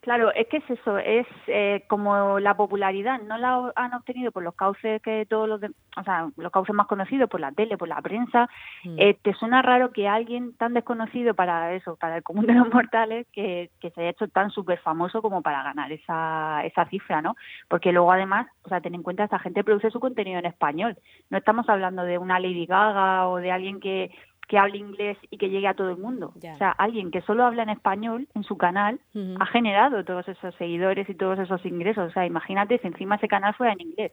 Claro, 0.00 0.32
es 0.32 0.48
que 0.48 0.56
es 0.56 0.70
eso, 0.70 0.96
es 0.96 1.26
eh, 1.46 1.84
como 1.86 2.40
la 2.40 2.56
popularidad, 2.56 3.20
no 3.20 3.36
la 3.36 3.70
han 3.76 3.92
obtenido 3.92 4.32
por 4.32 4.42
los 4.42 4.54
cauces 4.54 5.02
que 5.02 5.26
todos 5.26 5.46
los, 5.46 5.60
o 5.62 6.02
sea, 6.04 6.30
los 6.38 6.50
cauces 6.50 6.74
más 6.74 6.86
conocidos, 6.86 7.28
por 7.28 7.38
la 7.38 7.52
tele, 7.52 7.76
por 7.76 7.86
la 7.86 8.00
prensa. 8.00 8.48
Mm. 8.82 8.94
Eh, 8.98 9.18
te 9.20 9.34
suena 9.34 9.60
raro 9.60 9.92
que 9.92 10.08
alguien 10.08 10.56
tan 10.56 10.72
desconocido 10.72 11.34
para 11.34 11.74
eso, 11.74 11.96
para 11.96 12.16
el 12.16 12.22
común 12.22 12.46
de 12.46 12.54
los 12.54 12.72
mortales, 12.72 13.26
que, 13.30 13.70
que 13.78 13.90
se 13.90 14.00
haya 14.00 14.10
hecho 14.10 14.28
tan 14.28 14.50
súper 14.50 14.78
famoso 14.78 15.20
como 15.20 15.42
para 15.42 15.62
ganar 15.62 15.92
esa, 15.92 16.64
esa 16.64 16.86
cifra, 16.86 17.20
¿no? 17.20 17.36
Porque 17.68 17.92
luego 17.92 18.10
además, 18.10 18.46
o 18.62 18.70
sea, 18.70 18.80
ten 18.80 18.94
en 18.94 19.02
cuenta, 19.02 19.24
esta 19.24 19.38
gente 19.38 19.64
produce 19.64 19.90
su 19.90 20.00
contenido 20.00 20.38
en 20.38 20.46
español. 20.46 20.96
No 21.28 21.36
estamos 21.36 21.68
hablando 21.68 22.04
de 22.04 22.16
una 22.16 22.40
Lady 22.40 22.64
Gaga 22.64 23.28
o 23.28 23.36
de 23.36 23.52
alguien 23.52 23.80
que 23.80 24.10
que 24.50 24.58
hable 24.58 24.78
inglés 24.78 25.16
y 25.30 25.38
que 25.38 25.48
llegue 25.48 25.68
a 25.68 25.74
todo 25.74 25.90
el 25.90 25.96
mundo. 25.96 26.32
O 26.36 26.56
sea, 26.58 26.72
alguien 26.72 27.12
que 27.12 27.22
solo 27.22 27.44
habla 27.44 27.62
en 27.62 27.68
español 27.68 28.26
en 28.34 28.42
su 28.42 28.58
canal 28.58 28.98
ha 29.38 29.46
generado 29.46 30.04
todos 30.04 30.26
esos 30.26 30.52
seguidores 30.56 31.08
y 31.08 31.14
todos 31.14 31.38
esos 31.38 31.64
ingresos. 31.64 32.10
O 32.10 32.12
sea, 32.12 32.26
imagínate 32.26 32.78
si 32.78 32.88
encima 32.88 33.14
ese 33.14 33.28
canal 33.28 33.54
fuera 33.54 33.74
en 33.74 33.82
inglés. 33.82 34.12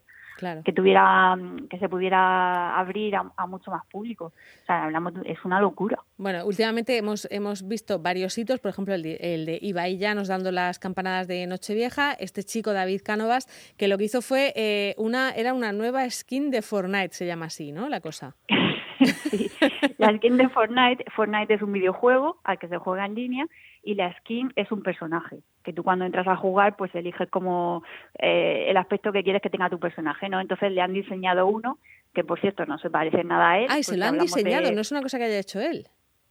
Que 0.63 0.71
tuviera, 0.71 1.35
que 1.67 1.79
se 1.79 1.89
pudiera 1.89 2.77
abrir 2.77 3.15
a, 3.15 3.47
mucho 3.47 3.71
más 3.71 3.83
público. 3.87 4.25
O 4.25 4.65
sea, 4.67 4.83
hablamos, 4.83 5.13
es 5.25 5.43
una 5.43 5.59
locura. 5.59 5.97
Bueno, 6.17 6.45
últimamente 6.45 6.95
hemos, 6.95 7.27
hemos 7.31 7.67
visto 7.67 7.97
varios 7.97 8.37
hitos, 8.37 8.59
por 8.59 8.69
ejemplo, 8.69 8.93
el 8.93 9.01
de, 9.01 9.15
el 9.15 9.47
de 9.47 9.57
Ibai 9.59 9.97
nos 10.13 10.27
dando 10.27 10.51
las 10.51 10.77
campanadas 10.77 11.27
de 11.27 11.47
Nochevieja, 11.47 12.13
este 12.13 12.43
chico 12.43 12.71
David 12.73 13.01
Cánovas, 13.03 13.47
que 13.77 13.87
lo 13.87 13.97
que 13.97 14.03
hizo 14.03 14.21
fue 14.21 14.53
eh, 14.55 14.93
una, 14.99 15.31
era 15.31 15.55
una 15.55 15.71
nueva 15.71 16.07
skin 16.07 16.51
de 16.51 16.61
Fortnite, 16.61 17.15
se 17.15 17.25
llama 17.25 17.47
así, 17.47 17.71
¿no? 17.71 17.89
La 17.89 18.01
cosa. 18.01 18.35
sí. 19.29 19.51
La 19.97 20.15
skin 20.17 20.37
de 20.37 20.49
Fortnite, 20.49 21.05
Fortnite 21.15 21.53
es 21.53 21.61
un 21.61 21.71
videojuego 21.71 22.39
al 22.43 22.59
que 22.59 22.67
se 22.67 22.77
juega 22.77 23.05
en 23.05 23.15
línea 23.15 23.45
y 23.83 23.95
la 23.95 24.13
skin 24.19 24.51
es 24.55 24.71
un 24.71 24.83
personaje 24.83 25.39
que 25.63 25.73
tú 25.73 25.83
cuando 25.83 26.05
entras 26.05 26.27
a 26.27 26.35
jugar 26.35 26.75
pues 26.77 26.93
eliges 26.95 27.29
como 27.29 27.83
eh, 28.19 28.65
el 28.69 28.77
aspecto 28.77 29.11
que 29.11 29.23
quieres 29.23 29.41
que 29.41 29.49
tenga 29.49 29.69
tu 29.69 29.79
personaje, 29.79 30.29
¿no? 30.29 30.39
Entonces 30.39 30.71
le 30.71 30.81
han 30.81 30.93
diseñado 30.93 31.47
uno 31.47 31.77
que 32.13 32.23
por 32.23 32.39
cierto 32.39 32.65
no 32.65 32.77
se 32.79 32.89
parece 32.89 33.23
nada 33.23 33.51
a 33.51 33.59
él. 33.59 33.67
Ah, 33.69 33.79
y 33.79 33.83
se 33.83 33.97
lo 33.97 34.05
han 34.05 34.17
diseñado, 34.17 34.71
no 34.71 34.81
es 34.81 34.91
una 34.91 35.01
cosa 35.01 35.17
que 35.17 35.25
haya 35.25 35.39
hecho 35.39 35.59
él. 35.59 35.87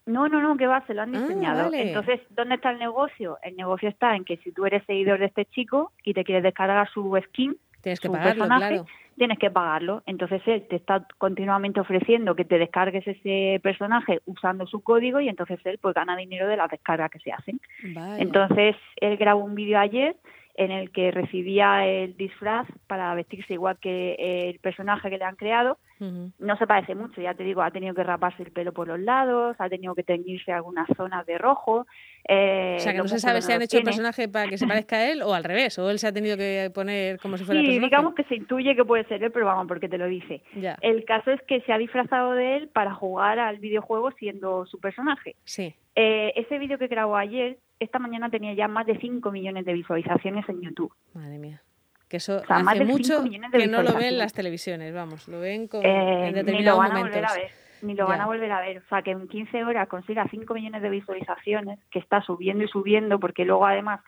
No, 0.07 0.29
no, 0.29 0.41
no, 0.41 0.57
que 0.57 0.67
va, 0.67 0.87
se 0.87 0.95
lo 0.95 1.03
han 1.03 1.15
ah, 1.15 1.21
diseñado. 1.21 1.73
Entonces, 1.73 2.21
¿dónde 2.31 2.55
está 2.55 2.71
el 2.71 2.79
negocio? 2.79 3.39
El 3.43 3.57
negocio 3.57 3.89
está 3.89 4.15
en 4.15 4.25
que 4.25 4.37
si 4.39 4.53
tú 4.53 4.65
eres 4.65 4.85
seguidor 4.87 5.19
de 5.19 5.27
este 5.27 5.45
chico 5.47 5.93
y 6.05 6.15
te 6.15 6.25
quieres 6.25 6.45
descargar 6.45 6.89
su 6.91 7.19
skin, 7.27 7.57
Tienes 7.87 8.01
que 8.01 8.11
pagarlo, 8.11 8.47
claro 8.47 8.87
tienes 9.17 9.39
que 9.39 9.51
pagarlo. 9.51 10.03
Entonces 10.07 10.43
él 10.47 10.67
te 10.69 10.77
está 10.77 11.07
continuamente 11.19 11.81
ofreciendo 11.81 12.37
que 12.37 12.45
te 12.45 12.59
descargues 12.59 13.07
ese 13.07 13.61
personaje 13.63 14.21
usando 14.27 14.67
su 14.67 14.83
código 14.83 15.21
y 15.21 15.29
entonces 15.29 15.59
él 15.65 15.79
pues 15.81 15.95
gana 15.95 16.17
dinero 16.17 16.47
de 16.47 16.57
las 16.57 16.71
descargas 16.71 17.11
que 17.11 17.19
se 17.21 17.33
hacen. 17.33 17.61
Entonces 18.19 18.77
él 18.97 19.17
grabó 19.17 19.45
un 19.45 19.55
vídeo 19.55 19.79
ayer 19.79 20.17
en 20.57 20.71
el 20.71 20.91
que 20.91 21.11
recibía 21.11 21.87
el 21.87 22.17
disfraz 22.17 22.67
para 22.87 23.15
vestirse 23.15 23.55
igual 23.55 23.79
que 23.79 24.49
el 24.49 24.59
personaje 24.59 25.11
que 25.11 25.19
le 25.19 25.25
han 25.25 25.37
creado. 25.37 25.79
No 25.99 26.59
se 26.59 26.67
parece 26.67 26.95
mucho, 26.95 27.23
ya 27.23 27.33
te 27.33 27.43
digo, 27.43 27.63
ha 27.63 27.71
tenido 27.71 27.95
que 27.95 28.03
raparse 28.03 28.43
el 28.43 28.53
pelo 28.53 28.73
por 28.73 28.87
los 28.87 29.01
lados, 29.01 29.57
ha 29.59 29.69
tenido 29.71 29.95
que 29.95 30.03
teñirse 30.03 30.53
algunas 30.53 30.87
zonas 30.95 31.25
de 31.25 31.39
rojo. 31.39 31.87
Eh, 32.29 32.77
o 32.77 32.81
sea, 32.81 32.93
que 32.93 32.99
no 32.99 33.09
se 33.09 33.19
sabe 33.19 33.41
si 33.41 33.53
han 33.53 33.63
hecho 33.63 33.79
el 33.79 33.85
personaje 33.85 34.29
para 34.29 34.47
que 34.49 34.59
se 34.59 34.67
parezca 34.67 34.97
a 34.97 35.11
él 35.11 35.23
o 35.23 35.33
al 35.33 35.45
revés, 35.45 35.79
o 35.79 35.89
él 35.89 35.99
se 35.99 36.07
ha 36.07 36.13
tenido 36.13 36.37
que 36.37 36.71
poner 36.75 37.19
como 37.19 37.39
si 37.39 37.45
fuera 37.45 37.63
Sí, 37.63 37.79
digamos 37.79 38.15
que 38.15 38.25
se 38.25 38.37
intuye 38.37 38.77
que 38.77 38.85
puede 38.85 39.05
ser 39.05 39.23
él, 39.23 39.31
pero 39.31 39.47
vamos, 39.47 39.67
porque 39.69 39.89
te 39.89 39.97
lo 39.97 40.07
dice. 40.07 40.43
El 40.83 41.05
caso 41.07 41.31
es 41.31 41.41
que 41.43 41.63
se 41.63 41.73
ha 41.73 41.79
disfrazado 41.79 42.33
de 42.33 42.57
él 42.57 42.69
para 42.69 42.93
jugar 42.95 43.39
al 43.39 43.59
videojuego 43.59 44.11
siendo 44.13 44.67
su 44.67 44.79
personaje. 44.79 45.37
Sí. 45.45 45.75
Eh, 45.95 46.35
ese 46.37 46.59
vídeo 46.59 46.77
que 46.77 46.89
grabó 46.89 47.17
ayer, 47.17 47.57
esta 47.79 47.99
mañana 47.99 48.31
tenía 48.31 48.55
ya 48.55 48.69
más 48.69 48.87
de 48.87 48.99
5 48.99 49.31
millones 49.31 49.65
de 49.65 49.73
visualizaciones 49.73 50.49
en 50.49 50.63
YouTube. 50.63 50.93
Madre 51.15 51.39
mía. 51.39 51.63
Que 52.09 52.19
eso 52.19 52.41
hace 52.49 52.85
mucho 52.85 53.25
que 53.53 53.67
no 53.67 53.83
lo 53.83 53.95
ven 53.95 54.17
las 54.17 54.33
televisiones, 54.33 54.95
vamos, 54.95 55.27
lo 55.27 55.41
ven 55.41 55.67
con, 55.67 55.85
eh, 55.85 56.29
en 56.29 56.35
determinados 56.35 56.55
ni 56.55 56.65
lo 56.65 56.77
van 56.77 56.93
A 56.93 57.01
volver 57.01 57.25
a 57.25 57.35
ver, 57.35 57.51
ni 57.83 57.95
lo 57.95 58.07
van 58.07 58.21
a 58.21 58.27
volver 58.27 58.53
a 58.53 58.61
ver. 58.61 58.79
O 58.79 58.89
sea, 58.89 59.03
que 59.03 59.11
en 59.11 59.27
15 59.27 59.65
horas 59.65 59.89
consiga 59.89 60.25
5 60.31 60.55
millones 60.55 60.83
de 60.83 60.91
visualizaciones, 60.91 61.81
que 61.91 61.99
está 61.99 62.23
subiendo 62.23 62.63
y 62.63 62.69
subiendo, 62.69 63.19
porque 63.19 63.45
luego 63.45 63.67
además 63.67 64.01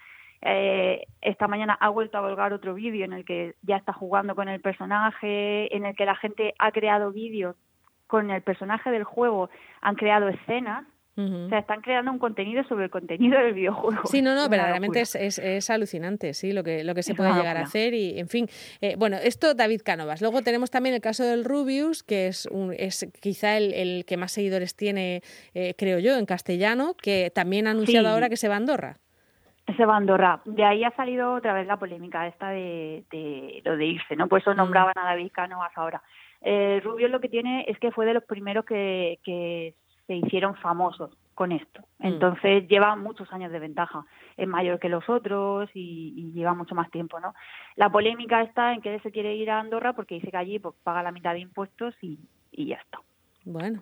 eh, 0.43 1.07
esta 1.21 1.49
mañana 1.49 1.77
ha 1.81 1.89
vuelto 1.89 2.19
a 2.19 2.23
colgar 2.23 2.53
otro 2.53 2.75
vídeo 2.75 3.05
en 3.05 3.13
el 3.13 3.25
que 3.25 3.57
ya 3.63 3.77
está 3.77 3.93
jugando 3.93 4.37
con 4.37 4.49
el 4.49 4.61
personaje, 4.61 5.75
en 5.75 5.85
el 5.85 5.97
que 5.97 6.07
la 6.07 6.15
gente 6.15 6.55
ha 6.61 6.71
creado 6.71 7.11
vídeos 7.11 7.57
con 8.07 8.31
el 8.31 8.43
personaje 8.43 8.91
del 8.91 9.05
juego, 9.05 9.51
han 9.81 9.97
creado 9.97 10.29
escenas 10.29 10.85
o 11.19 11.49
sea, 11.49 11.59
están 11.59 11.81
creando 11.81 12.13
un 12.13 12.19
contenido 12.19 12.63
sobre 12.65 12.85
el 12.85 12.91
contenido 12.91 13.41
del 13.41 13.53
videojuego. 13.53 14.07
Sí, 14.07 14.23
no, 14.23 14.37
no, 14.37 14.49
verdaderamente 14.49 15.01
es, 15.01 15.17
es, 15.17 15.71
alucinante, 15.71 16.33
sí, 16.33 16.53
lo 16.53 16.63
que, 16.63 16.85
lo 16.85 16.95
que 16.95 17.03
se 17.03 17.17
puede 17.17 17.33
llegar 17.33 17.57
a 17.57 17.63
hacer 17.63 17.93
y, 17.93 18.21
en 18.21 18.29
fin. 18.29 18.47
Eh, 18.81 18.95
bueno, 18.97 19.17
esto 19.17 19.55
David 19.55 19.81
Cánovas. 19.85 20.23
Luego 20.23 20.43
tenemos 20.43 20.71
también 20.71 20.95
el 20.95 21.01
caso 21.01 21.25
del 21.25 21.45
Rubius, 21.45 22.05
que 22.05 22.29
es, 22.29 22.47
un, 22.47 22.73
es 22.73 23.11
quizá 23.21 23.57
el, 23.57 24.05
que 24.07 24.17
más 24.17 24.31
seguidores 24.31 24.77
tiene, 24.77 25.23
eh, 25.55 25.75
creo 25.77 25.99
yo, 25.99 26.17
en 26.17 26.25
castellano, 26.25 26.95
que 26.95 27.33
también 27.35 27.67
ha 27.67 27.73
anunciado 27.73 28.09
ahora 28.09 28.29
que 28.29 28.37
se 28.37 28.47
va 28.47 28.55
a 28.55 28.59
Andorra. 28.59 28.99
Se 29.77 29.85
va 29.85 29.95
a 29.95 29.97
Andorra. 29.97 30.41
De 30.45 30.65
ahí 30.65 30.85
ha 30.85 30.93
salido 30.93 31.35
otra 31.35 31.53
vez 31.53 31.67
la 31.67 31.79
polémica 31.79 32.29
esta 32.29 32.51
de, 32.51 33.05
de 33.11 33.61
lo 33.65 33.77
de 33.77 33.87
irse, 33.87 34.15
¿no? 34.15 34.29
Por 34.29 34.41
eso 34.41 34.53
mm. 34.53 34.57
nombraban 34.57 34.95
a 34.97 35.05
David 35.05 35.31
Cánovas 35.33 35.73
ahora. 35.75 36.01
Eh, 36.43 36.81
Rubius 36.85 37.11
lo 37.11 37.21
que 37.21 37.29
tiene 37.29 37.65
es 37.67 37.79
que 37.81 37.91
fue 37.91 38.07
de 38.07 38.15
los 38.15 38.25
primeros 38.25 38.65
que, 38.65 39.19
que 39.25 39.75
se 40.09 40.17
hicieron 40.17 40.57
famosos 40.57 41.17
con 41.35 41.53
esto. 41.53 41.83
Mm. 41.99 42.07
Entonces 42.07 42.67
lleva 42.67 42.97
muchos 42.97 43.33
años 43.33 43.53
de 43.53 43.61
ventaja. 43.61 44.05
Es 44.37 44.49
mayor 44.49 44.81
que 44.81 44.89
los 44.89 45.09
otros 45.09 45.71
y, 45.75 46.33
lleva 46.33 46.55
mucho 46.55 46.75
más 46.75 46.91
tiempo, 46.91 47.21
¿no? 47.21 47.35
La 47.77 47.91
polémica 47.91 48.43
está 48.43 48.73
en 48.73 48.81
que 48.81 48.95
él 48.95 49.03
se 49.03 49.13
quiere 49.13 49.37
ir 49.37 49.51
a 49.51 49.61
Andorra 49.61 49.93
porque 49.93 50.17
dice 50.17 50.33
que 50.33 50.37
allí 50.37 50.59
pues, 50.59 50.75
paga 50.83 51.05
la 51.05 51.13
mitad 51.13 51.35
de 51.35 51.41
impuestos 51.41 51.95
y, 52.03 52.19
y 52.51 52.67
ya 52.67 52.77
está. 52.77 52.99
Bueno. 53.45 53.81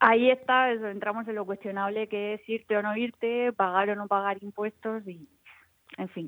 Ahí 0.00 0.30
está, 0.30 0.70
entramos 0.70 1.26
en 1.26 1.34
lo 1.34 1.44
cuestionable 1.44 2.08
que 2.08 2.34
es 2.34 2.48
irte 2.48 2.76
o 2.76 2.82
no 2.82 2.96
irte, 2.96 3.52
pagar 3.52 3.90
o 3.90 3.96
no 3.96 4.06
pagar 4.06 4.36
impuestos 4.42 5.06
y, 5.08 5.28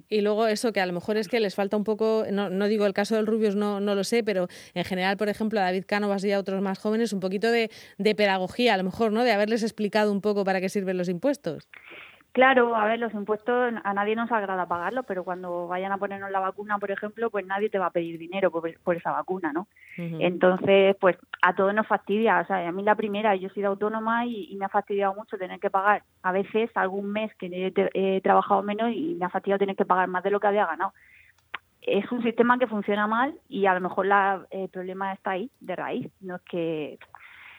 y 0.08 0.20
luego 0.20 0.46
eso, 0.46 0.72
que 0.72 0.80
a 0.80 0.86
lo 0.86 0.92
mejor 0.92 1.16
es 1.16 1.28
que 1.28 1.38
les 1.38 1.54
falta 1.54 1.76
un 1.76 1.84
poco, 1.84 2.24
no, 2.30 2.50
no 2.50 2.66
digo 2.66 2.86
el 2.86 2.92
caso 2.92 3.14
del 3.16 3.26
Rubius, 3.26 3.56
no, 3.56 3.80
no 3.80 3.94
lo 3.94 4.04
sé, 4.04 4.24
pero 4.24 4.48
en 4.74 4.84
general, 4.84 5.16
por 5.16 5.28
ejemplo, 5.28 5.60
a 5.60 5.64
David 5.64 5.84
Cánovas 5.86 6.24
y 6.24 6.32
a 6.32 6.38
otros 6.38 6.60
más 6.60 6.78
jóvenes, 6.78 7.12
un 7.12 7.20
poquito 7.20 7.50
de, 7.50 7.70
de 7.98 8.14
pedagogía, 8.14 8.74
a 8.74 8.76
lo 8.76 8.84
mejor, 8.84 9.12
¿no? 9.12 9.22
De 9.22 9.32
haberles 9.32 9.62
explicado 9.62 10.10
un 10.10 10.20
poco 10.20 10.44
para 10.44 10.60
qué 10.60 10.68
sirven 10.68 10.96
los 10.96 11.08
impuestos. 11.08 11.68
Claro, 12.32 12.76
a 12.76 12.84
ver, 12.84 13.00
los 13.00 13.12
impuestos 13.12 13.74
a 13.82 13.94
nadie 13.94 14.14
nos 14.14 14.30
agrada 14.30 14.66
pagarlos, 14.66 15.04
pero 15.06 15.24
cuando 15.24 15.66
vayan 15.66 15.90
a 15.90 15.98
ponernos 15.98 16.30
la 16.30 16.38
vacuna, 16.38 16.78
por 16.78 16.92
ejemplo, 16.92 17.28
pues 17.28 17.44
nadie 17.44 17.70
te 17.70 17.78
va 17.78 17.86
a 17.86 17.90
pedir 17.90 18.18
dinero 18.18 18.52
por, 18.52 18.96
esa 18.96 19.10
vacuna, 19.10 19.52
¿no? 19.52 19.66
Entonces, 19.96 20.94
pues 21.00 21.16
a 21.42 21.54
todos 21.56 21.74
nos 21.74 21.88
fastidia. 21.88 22.40
O 22.40 22.46
sea, 22.46 22.68
a 22.68 22.72
mí 22.72 22.84
la 22.84 22.94
primera, 22.94 23.34
yo 23.34 23.48
he 23.48 23.52
sido 23.52 23.68
autónoma 23.68 24.26
y, 24.26 24.54
me 24.56 24.64
ha 24.64 24.68
fastidiado 24.68 25.14
mucho 25.14 25.38
tener 25.38 25.58
que 25.58 25.70
pagar 25.70 26.04
a 26.22 26.30
veces 26.30 26.70
algún 26.74 27.10
mes 27.10 27.34
que 27.34 27.72
he, 27.94 28.20
trabajado 28.20 28.62
menos 28.62 28.92
y 28.92 29.16
me 29.18 29.24
ha 29.24 29.30
fastidiado 29.30 29.58
tener 29.58 29.74
que 29.74 29.84
pagar 29.84 30.06
más 30.06 30.22
de 30.22 30.30
lo 30.30 30.38
que 30.38 30.46
había 30.46 30.66
ganado. 30.66 30.92
Es 31.82 32.12
un 32.12 32.22
sistema 32.22 32.58
que 32.58 32.68
funciona 32.68 33.08
mal 33.08 33.34
y 33.48 33.66
a 33.66 33.74
lo 33.74 33.80
mejor 33.80 34.06
la, 34.06 34.46
el 34.50 34.68
problema 34.68 35.12
está 35.14 35.32
ahí, 35.32 35.50
de 35.58 35.74
raíz. 35.74 36.12
No 36.20 36.36
es 36.36 36.42
que. 36.42 36.98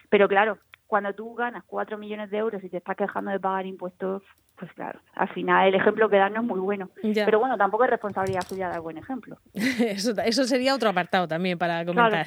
Pero 0.08 0.28
claro, 0.28 0.58
cuando 0.92 1.14
tú 1.14 1.34
ganas 1.34 1.64
cuatro 1.66 1.96
millones 1.96 2.28
de 2.30 2.36
euros 2.36 2.62
y 2.62 2.68
te 2.68 2.76
estás 2.76 2.94
quejando 2.94 3.30
de 3.30 3.40
pagar 3.40 3.64
impuestos, 3.64 4.22
pues 4.58 4.70
claro, 4.74 5.00
al 5.14 5.30
final 5.30 5.68
el 5.68 5.74
ejemplo 5.74 6.10
que 6.10 6.18
dan 6.18 6.34
no 6.34 6.42
es 6.42 6.46
muy 6.46 6.60
bueno. 6.60 6.90
Pero 7.02 7.38
bueno, 7.38 7.56
tampoco 7.56 7.84
es 7.84 7.90
responsabilidad 7.90 8.42
suya 8.42 8.68
dar 8.68 8.82
buen 8.82 8.98
ejemplo. 8.98 9.38
eso, 9.54 10.12
eso 10.22 10.44
sería 10.44 10.74
otro 10.74 10.90
apartado 10.90 11.26
también 11.26 11.56
para 11.56 11.86
comentar. 11.86 12.26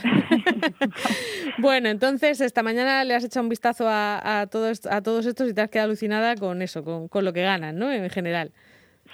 bueno, 1.59 1.89
entonces 1.89 2.41
esta 2.41 2.63
mañana 2.63 3.03
le 3.03 3.13
has 3.13 3.23
echado 3.23 3.43
un 3.43 3.49
vistazo 3.49 3.87
a, 3.87 4.41
a, 4.41 4.47
todos, 4.47 4.87
a 4.87 5.03
todos 5.03 5.27
estos 5.27 5.47
y 5.47 5.53
te 5.53 5.61
has 5.61 5.69
quedado 5.69 5.89
alucinada 5.89 6.33
con 6.33 6.63
eso, 6.63 6.83
con, 6.83 7.07
con 7.07 7.23
lo 7.23 7.33
que 7.33 7.43
ganan, 7.43 7.77
¿no? 7.77 7.91
En 7.91 8.09
general. 8.09 8.51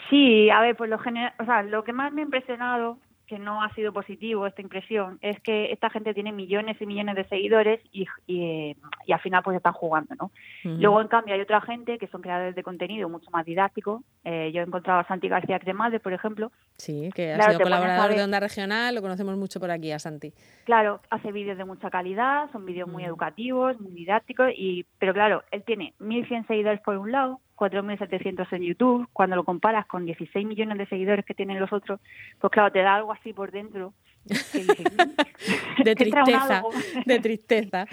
Sí, 0.10 0.50
a 0.50 0.62
ver, 0.62 0.78
pues 0.78 0.90
lo, 0.90 0.98
general, 0.98 1.34
o 1.42 1.44
sea, 1.44 1.62
lo 1.62 1.84
que 1.84 1.92
más 1.92 2.14
me 2.14 2.22
ha 2.22 2.24
impresionado 2.24 3.00
que 3.32 3.40
no 3.40 3.64
ha 3.64 3.74
sido 3.76 3.94
positivo 3.94 4.46
esta 4.46 4.62
impresión 4.62 5.18
es 5.22 5.40
que 5.40 5.72
esta 5.72 5.90
gente 5.90 6.14
tiene 6.14 6.34
millones 6.34 6.76
y 6.82 6.86
millones 6.86 7.16
de 7.16 7.24
seguidores 7.30 7.80
y, 7.94 8.06
y, 8.28 8.76
al 9.10 9.22
final 9.22 9.42
pues 9.42 9.56
están 9.56 9.72
jugando, 9.72 10.14
¿no? 10.16 10.32
Luego, 10.66 11.00
en 11.00 11.08
cambio, 11.08 11.34
hay 11.34 11.40
otra 11.40 11.62
gente 11.62 11.98
que 11.98 12.08
son 12.08 12.22
creadores 12.22 12.56
de 12.56 12.62
contenido 12.62 13.08
mucho 13.08 13.32
más 13.32 13.46
didáctico. 13.46 14.04
Eh, 14.26 14.52
yo 14.54 14.60
he 14.60 14.66
encontrado 14.66 15.00
a 15.00 15.08
Santi 15.08 15.30
García 15.30 15.60
Cremades, 15.60 16.02
por 16.02 16.12
ejemplo. 16.12 16.52
Sí, 16.76 17.10
que 17.16 17.32
ha 17.32 17.42
sido 17.42 17.62
colaborador 17.62 18.14
de 18.14 18.22
Onda 18.22 18.42
Regional, 18.42 18.94
lo 18.94 19.02
conocemos 19.02 19.38
mucho 19.38 19.62
por 19.62 19.72
aquí 19.72 19.94
a 19.94 20.00
Santi. 20.00 20.34
Claro, 20.66 21.00
hace 21.10 21.32
vídeos 21.32 21.58
de 21.58 21.64
mucha 21.64 21.90
calidad, 21.90 22.52
son 22.52 22.66
vídeos 22.66 22.90
muy 22.90 23.06
educativos, 23.06 23.80
muy 23.80 23.94
didácticos, 23.94 24.50
y 24.54 24.86
pero 25.00 25.14
claro, 25.14 25.46
él 25.52 25.64
tiene 25.64 25.94
1.100 26.02 26.48
seguidores 26.48 26.82
por 26.82 26.98
un 26.98 27.14
lado, 27.14 27.40
4.700 27.62 28.48
en 28.54 28.64
YouTube, 28.64 29.08
cuando 29.14 29.36
lo 29.36 29.44
comparas 29.44 29.86
con 29.86 30.04
16 30.04 30.48
millones 30.48 30.80
de 30.80 30.88
seguidores 30.88 31.24
que 31.24 31.36
tienen 31.36 31.60
los 31.60 31.72
otros, 31.72 32.00
pues 32.40 32.52
claro, 32.52 32.72
te 32.72 32.80
da 32.80 32.96
algo 32.96 33.12
así 33.12 33.34
por 33.34 33.52
dentro 33.52 33.94
de 35.84 35.96
tristeza, 35.96 36.64
de 37.06 37.20
tristeza. 37.20 37.86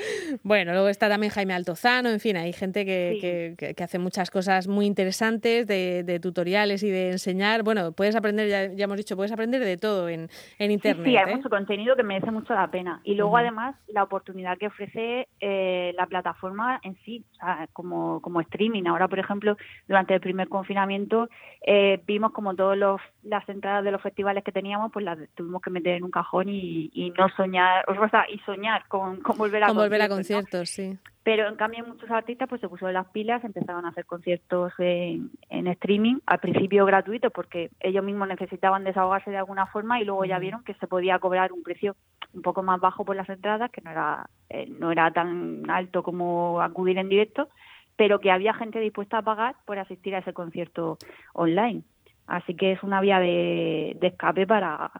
Bueno, 0.43 0.73
luego 0.73 0.89
está 0.89 1.09
también 1.09 1.33
Jaime 1.33 1.55
Altozano, 1.55 2.11
en 2.11 2.21
fin, 2.21 2.37
hay 2.37 2.53
gente 2.53 2.85
que, 2.85 3.55
que, 3.57 3.83
hace 3.83 3.99
muchas 3.99 4.31
cosas 4.31 4.69
muy 4.69 4.87
interesantes 4.87 5.67
de, 5.67 6.21
tutoriales 6.21 6.83
y 6.83 6.91
de 6.91 7.13
enseñar. 7.13 7.63
Bueno, 7.63 7.93
puedes 7.93 8.17
aprender, 8.17 8.49
ya, 8.49 8.85
hemos 8.85 8.97
dicho, 8.97 9.17
puedes 9.17 9.33
aprender 9.33 9.65
de 9.65 9.77
todo 9.77 10.09
en, 10.09 10.29
en 10.59 10.71
Internet. 10.71 11.07
Sí, 11.07 11.17
hay 11.17 11.33
¿eh? 11.33 11.37
mucho 11.37 11.49
contenido 11.49 11.97
que 11.97 12.03
merece 12.03 12.31
mucho 12.31 12.55
la 12.55 12.71
pena. 12.71 13.01
Y 13.05 13.15
luego, 13.15 13.37
además, 13.37 13.77
la 13.89 14.03
oportunidad 14.03 14.59
que 14.59 14.67
ofrece 14.67 15.29
eh, 15.41 15.93
la 15.97 16.07
plataforma 16.07 16.81
en 16.83 16.97
sí, 17.05 17.25
como, 17.73 18.21
como 18.21 18.41
streaming. 18.41 18.85
Ahora, 18.87 19.09
por 19.09 19.19
ejemplo, 19.19 19.57
durante 19.87 20.15
el 20.15 20.21
primer 20.21 20.49
confinamiento, 20.49 21.29
eh, 21.67 22.03
vimos 22.07 22.33
como 22.33 22.55
todas 22.55 22.79
las 23.23 23.49
entradas 23.49 23.85
de 23.85 23.93
los 23.93 24.03
festivales 24.03 24.45
que 24.45 24.53
teníamos, 24.53 24.93
pues 24.93 25.05
las 25.05 25.19
tuvimos 25.35 25.63
que 25.63 25.71
meter 25.71 25.95
en 25.95 26.05
un 26.05 26.11
cajón 26.19 26.49
y, 26.49 27.13
no 27.17 27.29
soñar, 27.31 27.85
o 27.89 28.09
sea, 28.09 28.27
y 28.29 28.39
soñar 28.41 28.87
con, 28.89 29.23
volver 29.37 29.63
a 29.63 29.69
con 29.69 29.77
volver 29.77 30.03
a 30.03 30.09
conciertos, 30.09 30.69
sí. 30.69 30.99
Pero 31.23 31.47
en 31.47 31.57
cambio 31.57 31.87
muchos 31.87 32.11
artistas 32.11 32.49
pues 32.49 32.61
se 32.61 32.69
pusieron 32.69 32.95
las 32.95 33.07
pilas, 33.09 33.45
empezaron 33.45 33.85
a 33.85 33.91
hacer 33.91 34.07
conciertos 34.07 34.73
en, 34.79 35.31
streaming, 35.51 36.17
al 36.27 36.41
principio 36.41 36.87
gratuito 36.87 37.31
porque 37.31 37.71
ellos 37.81 38.03
mismos 38.03 38.29
necesitaban 38.29 38.83
desahogarse 38.83 39.31
de 39.31 39.37
alguna 39.37 39.67
forma 39.67 40.01
y 40.01 40.05
luego 40.05 40.25
ya 40.25 40.39
vieron 40.39 40.65
que 40.65 40.75
se 40.75 40.87
podía 40.87 41.19
cobrar 41.19 41.53
un 41.53 41.63
precio 41.63 41.97
un 42.33 42.43
poco 42.43 42.63
más 42.63 42.81
bajo 42.81 43.05
por 43.05 43.15
las 43.15 43.29
entradas, 43.29 43.71
que 43.71 43.83
no 43.83 43.91
era, 43.91 44.29
eh, 44.49 44.67
no 44.81 44.91
era 44.91 45.11
tan 45.13 45.71
alto 45.71 46.03
como 46.03 46.61
acudir 46.63 46.99
en 46.99 47.09
directo, 47.09 47.49
pero 47.97 48.21
que 48.21 48.31
había 48.31 48.55
gente 48.55 48.81
dispuesta 48.81 49.19
a 49.19 49.23
pagar 49.23 49.55
por 49.67 49.79
asistir 49.79 50.15
a 50.15 50.21
ese 50.21 50.33
concierto 50.33 50.99
online. 51.35 51.83
Así 52.27 52.55
que 52.55 52.73
es 52.73 52.83
una 52.83 53.01
vía 53.01 53.21
de, 53.21 53.97
de 54.01 54.07
escape 54.09 54.47
para, 54.47 54.91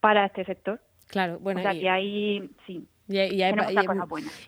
para 0.00 0.26
este 0.26 0.44
sector. 0.44 0.80
Claro, 1.06 1.38
bueno. 1.40 1.60
O 1.60 1.62
sea, 1.62 1.74
y, 1.74 1.80
que 1.80 1.88
ahí, 1.88 2.50
sí. 2.66 2.86
Y, 3.10 3.42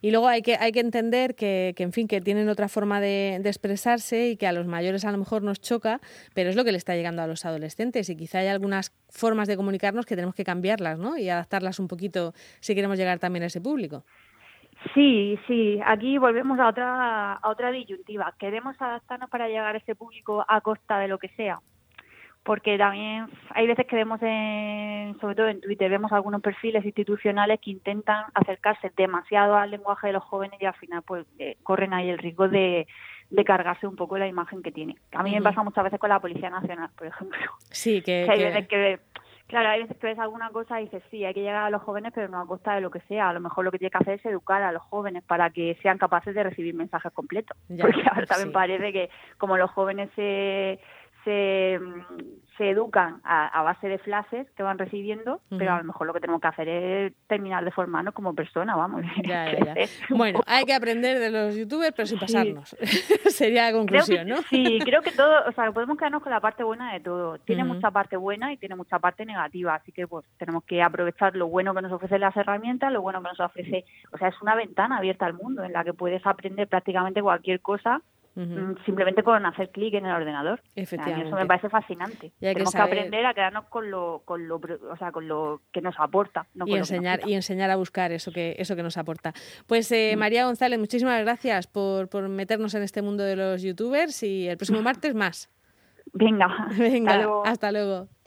y, 0.02 0.10
luego 0.12 0.28
hay 0.28 0.40
que, 0.40 0.54
hay 0.54 0.70
que 0.70 0.78
entender 0.78 1.34
que, 1.34 1.74
que, 1.76 1.82
en 1.82 1.92
fin, 1.92 2.06
que 2.06 2.20
tienen 2.20 2.48
otra 2.48 2.68
forma 2.68 3.00
de, 3.00 3.34
expresarse 3.44 4.28
y 4.28 4.36
que 4.36 4.46
a 4.46 4.52
los 4.52 4.68
mayores 4.68 5.04
a 5.04 5.10
lo 5.10 5.18
mejor 5.18 5.42
nos 5.42 5.60
choca, 5.60 6.00
pero 6.32 6.48
es 6.48 6.54
lo 6.54 6.64
que 6.64 6.70
le 6.70 6.78
está 6.78 6.94
llegando 6.94 7.22
a 7.22 7.26
los 7.26 7.44
adolescentes 7.44 8.08
y 8.08 8.16
quizá 8.16 8.38
hay 8.38 8.46
algunas 8.46 8.92
formas 9.10 9.48
de 9.48 9.56
comunicarnos 9.56 10.06
que 10.06 10.14
tenemos 10.14 10.36
que 10.36 10.44
cambiarlas 10.44 10.96
¿no? 10.96 11.18
y 11.18 11.28
adaptarlas 11.28 11.80
un 11.80 11.88
poquito 11.88 12.34
si 12.60 12.76
queremos 12.76 12.98
llegar 12.98 13.18
también 13.18 13.42
a 13.42 13.46
ese 13.46 13.60
público. 13.60 14.04
Sí, 14.94 15.38
sí, 15.48 15.80
aquí 15.84 16.18
volvemos 16.18 16.58
a 16.60 16.68
otra, 16.68 17.34
a 17.34 17.48
otra 17.48 17.72
disyuntiva. 17.72 18.32
¿Queremos 18.38 18.80
adaptarnos 18.80 19.28
para 19.28 19.48
llegar 19.48 19.74
a 19.74 19.78
ese 19.78 19.96
público 19.96 20.44
a 20.46 20.60
costa 20.60 20.98
de 20.98 21.08
lo 21.08 21.18
que 21.18 21.28
sea? 21.30 21.60
Porque 22.44 22.76
también 22.76 23.28
hay 23.50 23.66
veces 23.66 23.86
que 23.86 23.96
vemos, 23.96 24.20
en, 24.22 25.16
sobre 25.20 25.34
todo 25.34 25.48
en 25.48 25.60
Twitter, 25.60 25.90
vemos 25.90 26.12
algunos 26.12 26.42
perfiles 26.42 26.84
institucionales 26.84 27.60
que 27.60 27.70
intentan 27.70 28.24
acercarse 28.34 28.90
demasiado 28.96 29.56
al 29.56 29.70
lenguaje 29.70 30.08
de 30.08 30.14
los 30.14 30.24
jóvenes 30.24 30.60
y 30.60 30.66
al 30.66 30.74
final 30.74 31.02
pues 31.02 31.26
eh, 31.38 31.56
corren 31.62 31.94
ahí 31.94 32.10
el 32.10 32.18
riesgo 32.18 32.48
de, 32.48 32.86
de 33.30 33.44
cargarse 33.44 33.86
un 33.86 33.96
poco 33.96 34.18
la 34.18 34.26
imagen 34.26 34.62
que 34.62 34.72
tiene. 34.72 34.96
A 35.12 35.22
mí 35.22 35.32
me 35.32 35.42
pasa 35.42 35.62
muchas 35.62 35.84
veces 35.84 36.00
con 36.00 36.10
la 36.10 36.20
Policía 36.20 36.50
Nacional, 36.50 36.90
por 36.96 37.06
ejemplo. 37.06 37.38
Sí, 37.70 38.02
que... 38.02 38.26
hay 38.28 38.42
veces 38.42 38.68
que 38.68 39.00
Claro, 39.52 39.68
hay 39.68 39.82
veces 39.82 39.98
que 39.98 40.06
ves 40.06 40.18
alguna 40.18 40.48
cosa 40.48 40.80
y 40.80 40.84
dices, 40.84 41.02
sí, 41.10 41.26
hay 41.26 41.34
que 41.34 41.42
llegar 41.42 41.64
a 41.64 41.68
los 41.68 41.82
jóvenes, 41.82 42.12
pero 42.14 42.26
no 42.26 42.40
a 42.40 42.46
costa 42.46 42.74
de 42.74 42.80
lo 42.80 42.90
que 42.90 43.00
sea. 43.00 43.28
A 43.28 43.32
lo 43.34 43.40
mejor 43.40 43.66
lo 43.66 43.70
que 43.70 43.78
tiene 43.78 43.90
que 43.90 43.98
hacer 43.98 44.14
es 44.14 44.24
educar 44.24 44.62
a 44.62 44.72
los 44.72 44.82
jóvenes 44.84 45.22
para 45.24 45.50
que 45.50 45.76
sean 45.82 45.98
capaces 45.98 46.34
de 46.34 46.42
recibir 46.42 46.74
mensajes 46.74 47.12
completos. 47.12 47.54
Porque 47.68 48.02
ahora 48.08 48.24
también 48.24 48.50
parece 48.50 48.94
que 48.94 49.10
como 49.36 49.58
los 49.58 49.70
jóvenes 49.70 50.08
se, 50.16 50.80
se, 51.24 51.78
se 52.56 52.70
educan 52.70 53.20
a, 53.24 53.62
base 53.62 53.88
de 53.88 53.98
flashes 53.98 54.50
que 54.52 54.62
van 54.62 54.78
recibiendo, 54.78 55.40
pero 55.48 55.72
a 55.72 55.78
lo 55.78 55.84
mejor 55.84 56.06
lo 56.06 56.12
que 56.12 56.20
tenemos 56.20 56.40
que 56.40 56.48
hacer 56.48 56.68
es 56.68 57.12
terminar 57.26 57.64
de 57.64 57.70
formarnos 57.70 58.14
como 58.14 58.34
persona, 58.34 58.76
vamos. 58.76 59.02
bueno, 60.10 60.40
hay 60.46 60.64
que 60.64 60.74
aprender 60.74 61.18
de 61.18 61.30
los 61.30 61.56
youtubers, 61.56 61.92
pero 61.94 62.06
sin 62.06 62.18
pasarnos. 62.18 62.76
Sería 63.28 63.70
la 63.70 63.78
conclusión, 63.78 64.28
¿no? 64.28 64.36
Sí, 64.50 64.78
creo 64.84 65.02
que 65.02 65.12
todo, 65.12 65.48
o 65.48 65.52
sea, 65.52 65.72
podemos 65.72 65.96
quedarnos 65.96 66.22
con 66.22 66.32
la 66.32 66.40
parte 66.40 66.62
buena 66.62 66.92
de 66.92 67.00
todo. 67.00 67.38
Tiene 67.38 67.64
mucha 67.64 67.90
parte 67.90 68.16
buena 68.16 68.52
y 68.52 68.56
tiene 68.56 68.76
mucha 68.76 68.98
parte 68.98 69.24
negativa, 69.24 69.74
así 69.74 69.92
que 69.92 70.06
pues 70.06 70.26
tenemos 70.38 70.64
que 70.64 70.82
aprovechar 70.82 71.34
lo 71.36 71.48
bueno 71.48 71.74
que 71.74 71.82
nos 71.82 71.92
ofrecen 71.92 72.20
las 72.20 72.36
herramientas, 72.36 72.92
lo 72.92 73.02
bueno 73.02 73.22
que 73.22 73.28
nos 73.28 73.40
ofrece, 73.40 73.84
o 74.12 74.18
sea, 74.18 74.28
es 74.28 74.42
una 74.42 74.54
ventana 74.54 74.98
abierta 74.98 75.26
al 75.26 75.34
mundo 75.34 75.64
en 75.64 75.72
la 75.72 75.84
que 75.84 75.94
puedes 75.94 76.24
aprender 76.26 76.68
prácticamente 76.68 77.22
cualquier 77.22 77.60
cosa 77.60 78.02
Mm, 78.34 78.76
simplemente 78.86 79.22
con 79.22 79.44
hacer 79.44 79.70
clic 79.70 79.94
en 79.94 80.06
el 80.06 80.12
ordenador. 80.12 80.62
Efectivamente. 80.74 81.28
eso 81.28 81.36
me 81.36 81.46
parece 81.46 81.68
fascinante. 81.68 82.32
Tenemos 82.40 82.72
que, 82.72 82.80
aprender 82.80 83.26
a 83.26 83.34
quedarnos 83.34 83.66
con 83.66 83.90
lo, 83.90 84.22
con 84.24 84.48
lo, 84.48 84.56
o 84.56 84.96
sea, 84.96 85.12
con 85.12 85.28
lo 85.28 85.60
que 85.70 85.82
nos 85.82 85.94
aporta. 85.98 86.46
y, 86.64 86.74
enseñar, 86.74 87.20
y 87.26 87.34
enseñar 87.34 87.70
a 87.70 87.76
buscar 87.76 88.10
eso 88.12 88.32
que, 88.32 88.56
eso 88.58 88.74
que 88.74 88.82
nos 88.82 88.96
aporta. 88.96 89.34
Pues 89.66 89.92
eh, 89.92 90.14
mm. 90.16 90.18
María 90.18 90.46
González, 90.46 90.78
muchísimas 90.78 91.20
gracias 91.22 91.66
por, 91.66 92.08
por 92.08 92.28
meternos 92.28 92.74
en 92.74 92.82
este 92.82 93.02
mundo 93.02 93.22
de 93.22 93.36
los 93.36 93.62
youtubers 93.62 94.22
y 94.22 94.48
el 94.48 94.56
próximo 94.56 94.80
martes 94.82 95.14
más. 95.14 95.50
Venga. 96.12 96.68
Venga, 96.78 97.42
hasta 97.44 97.70
luego. 97.70 98.08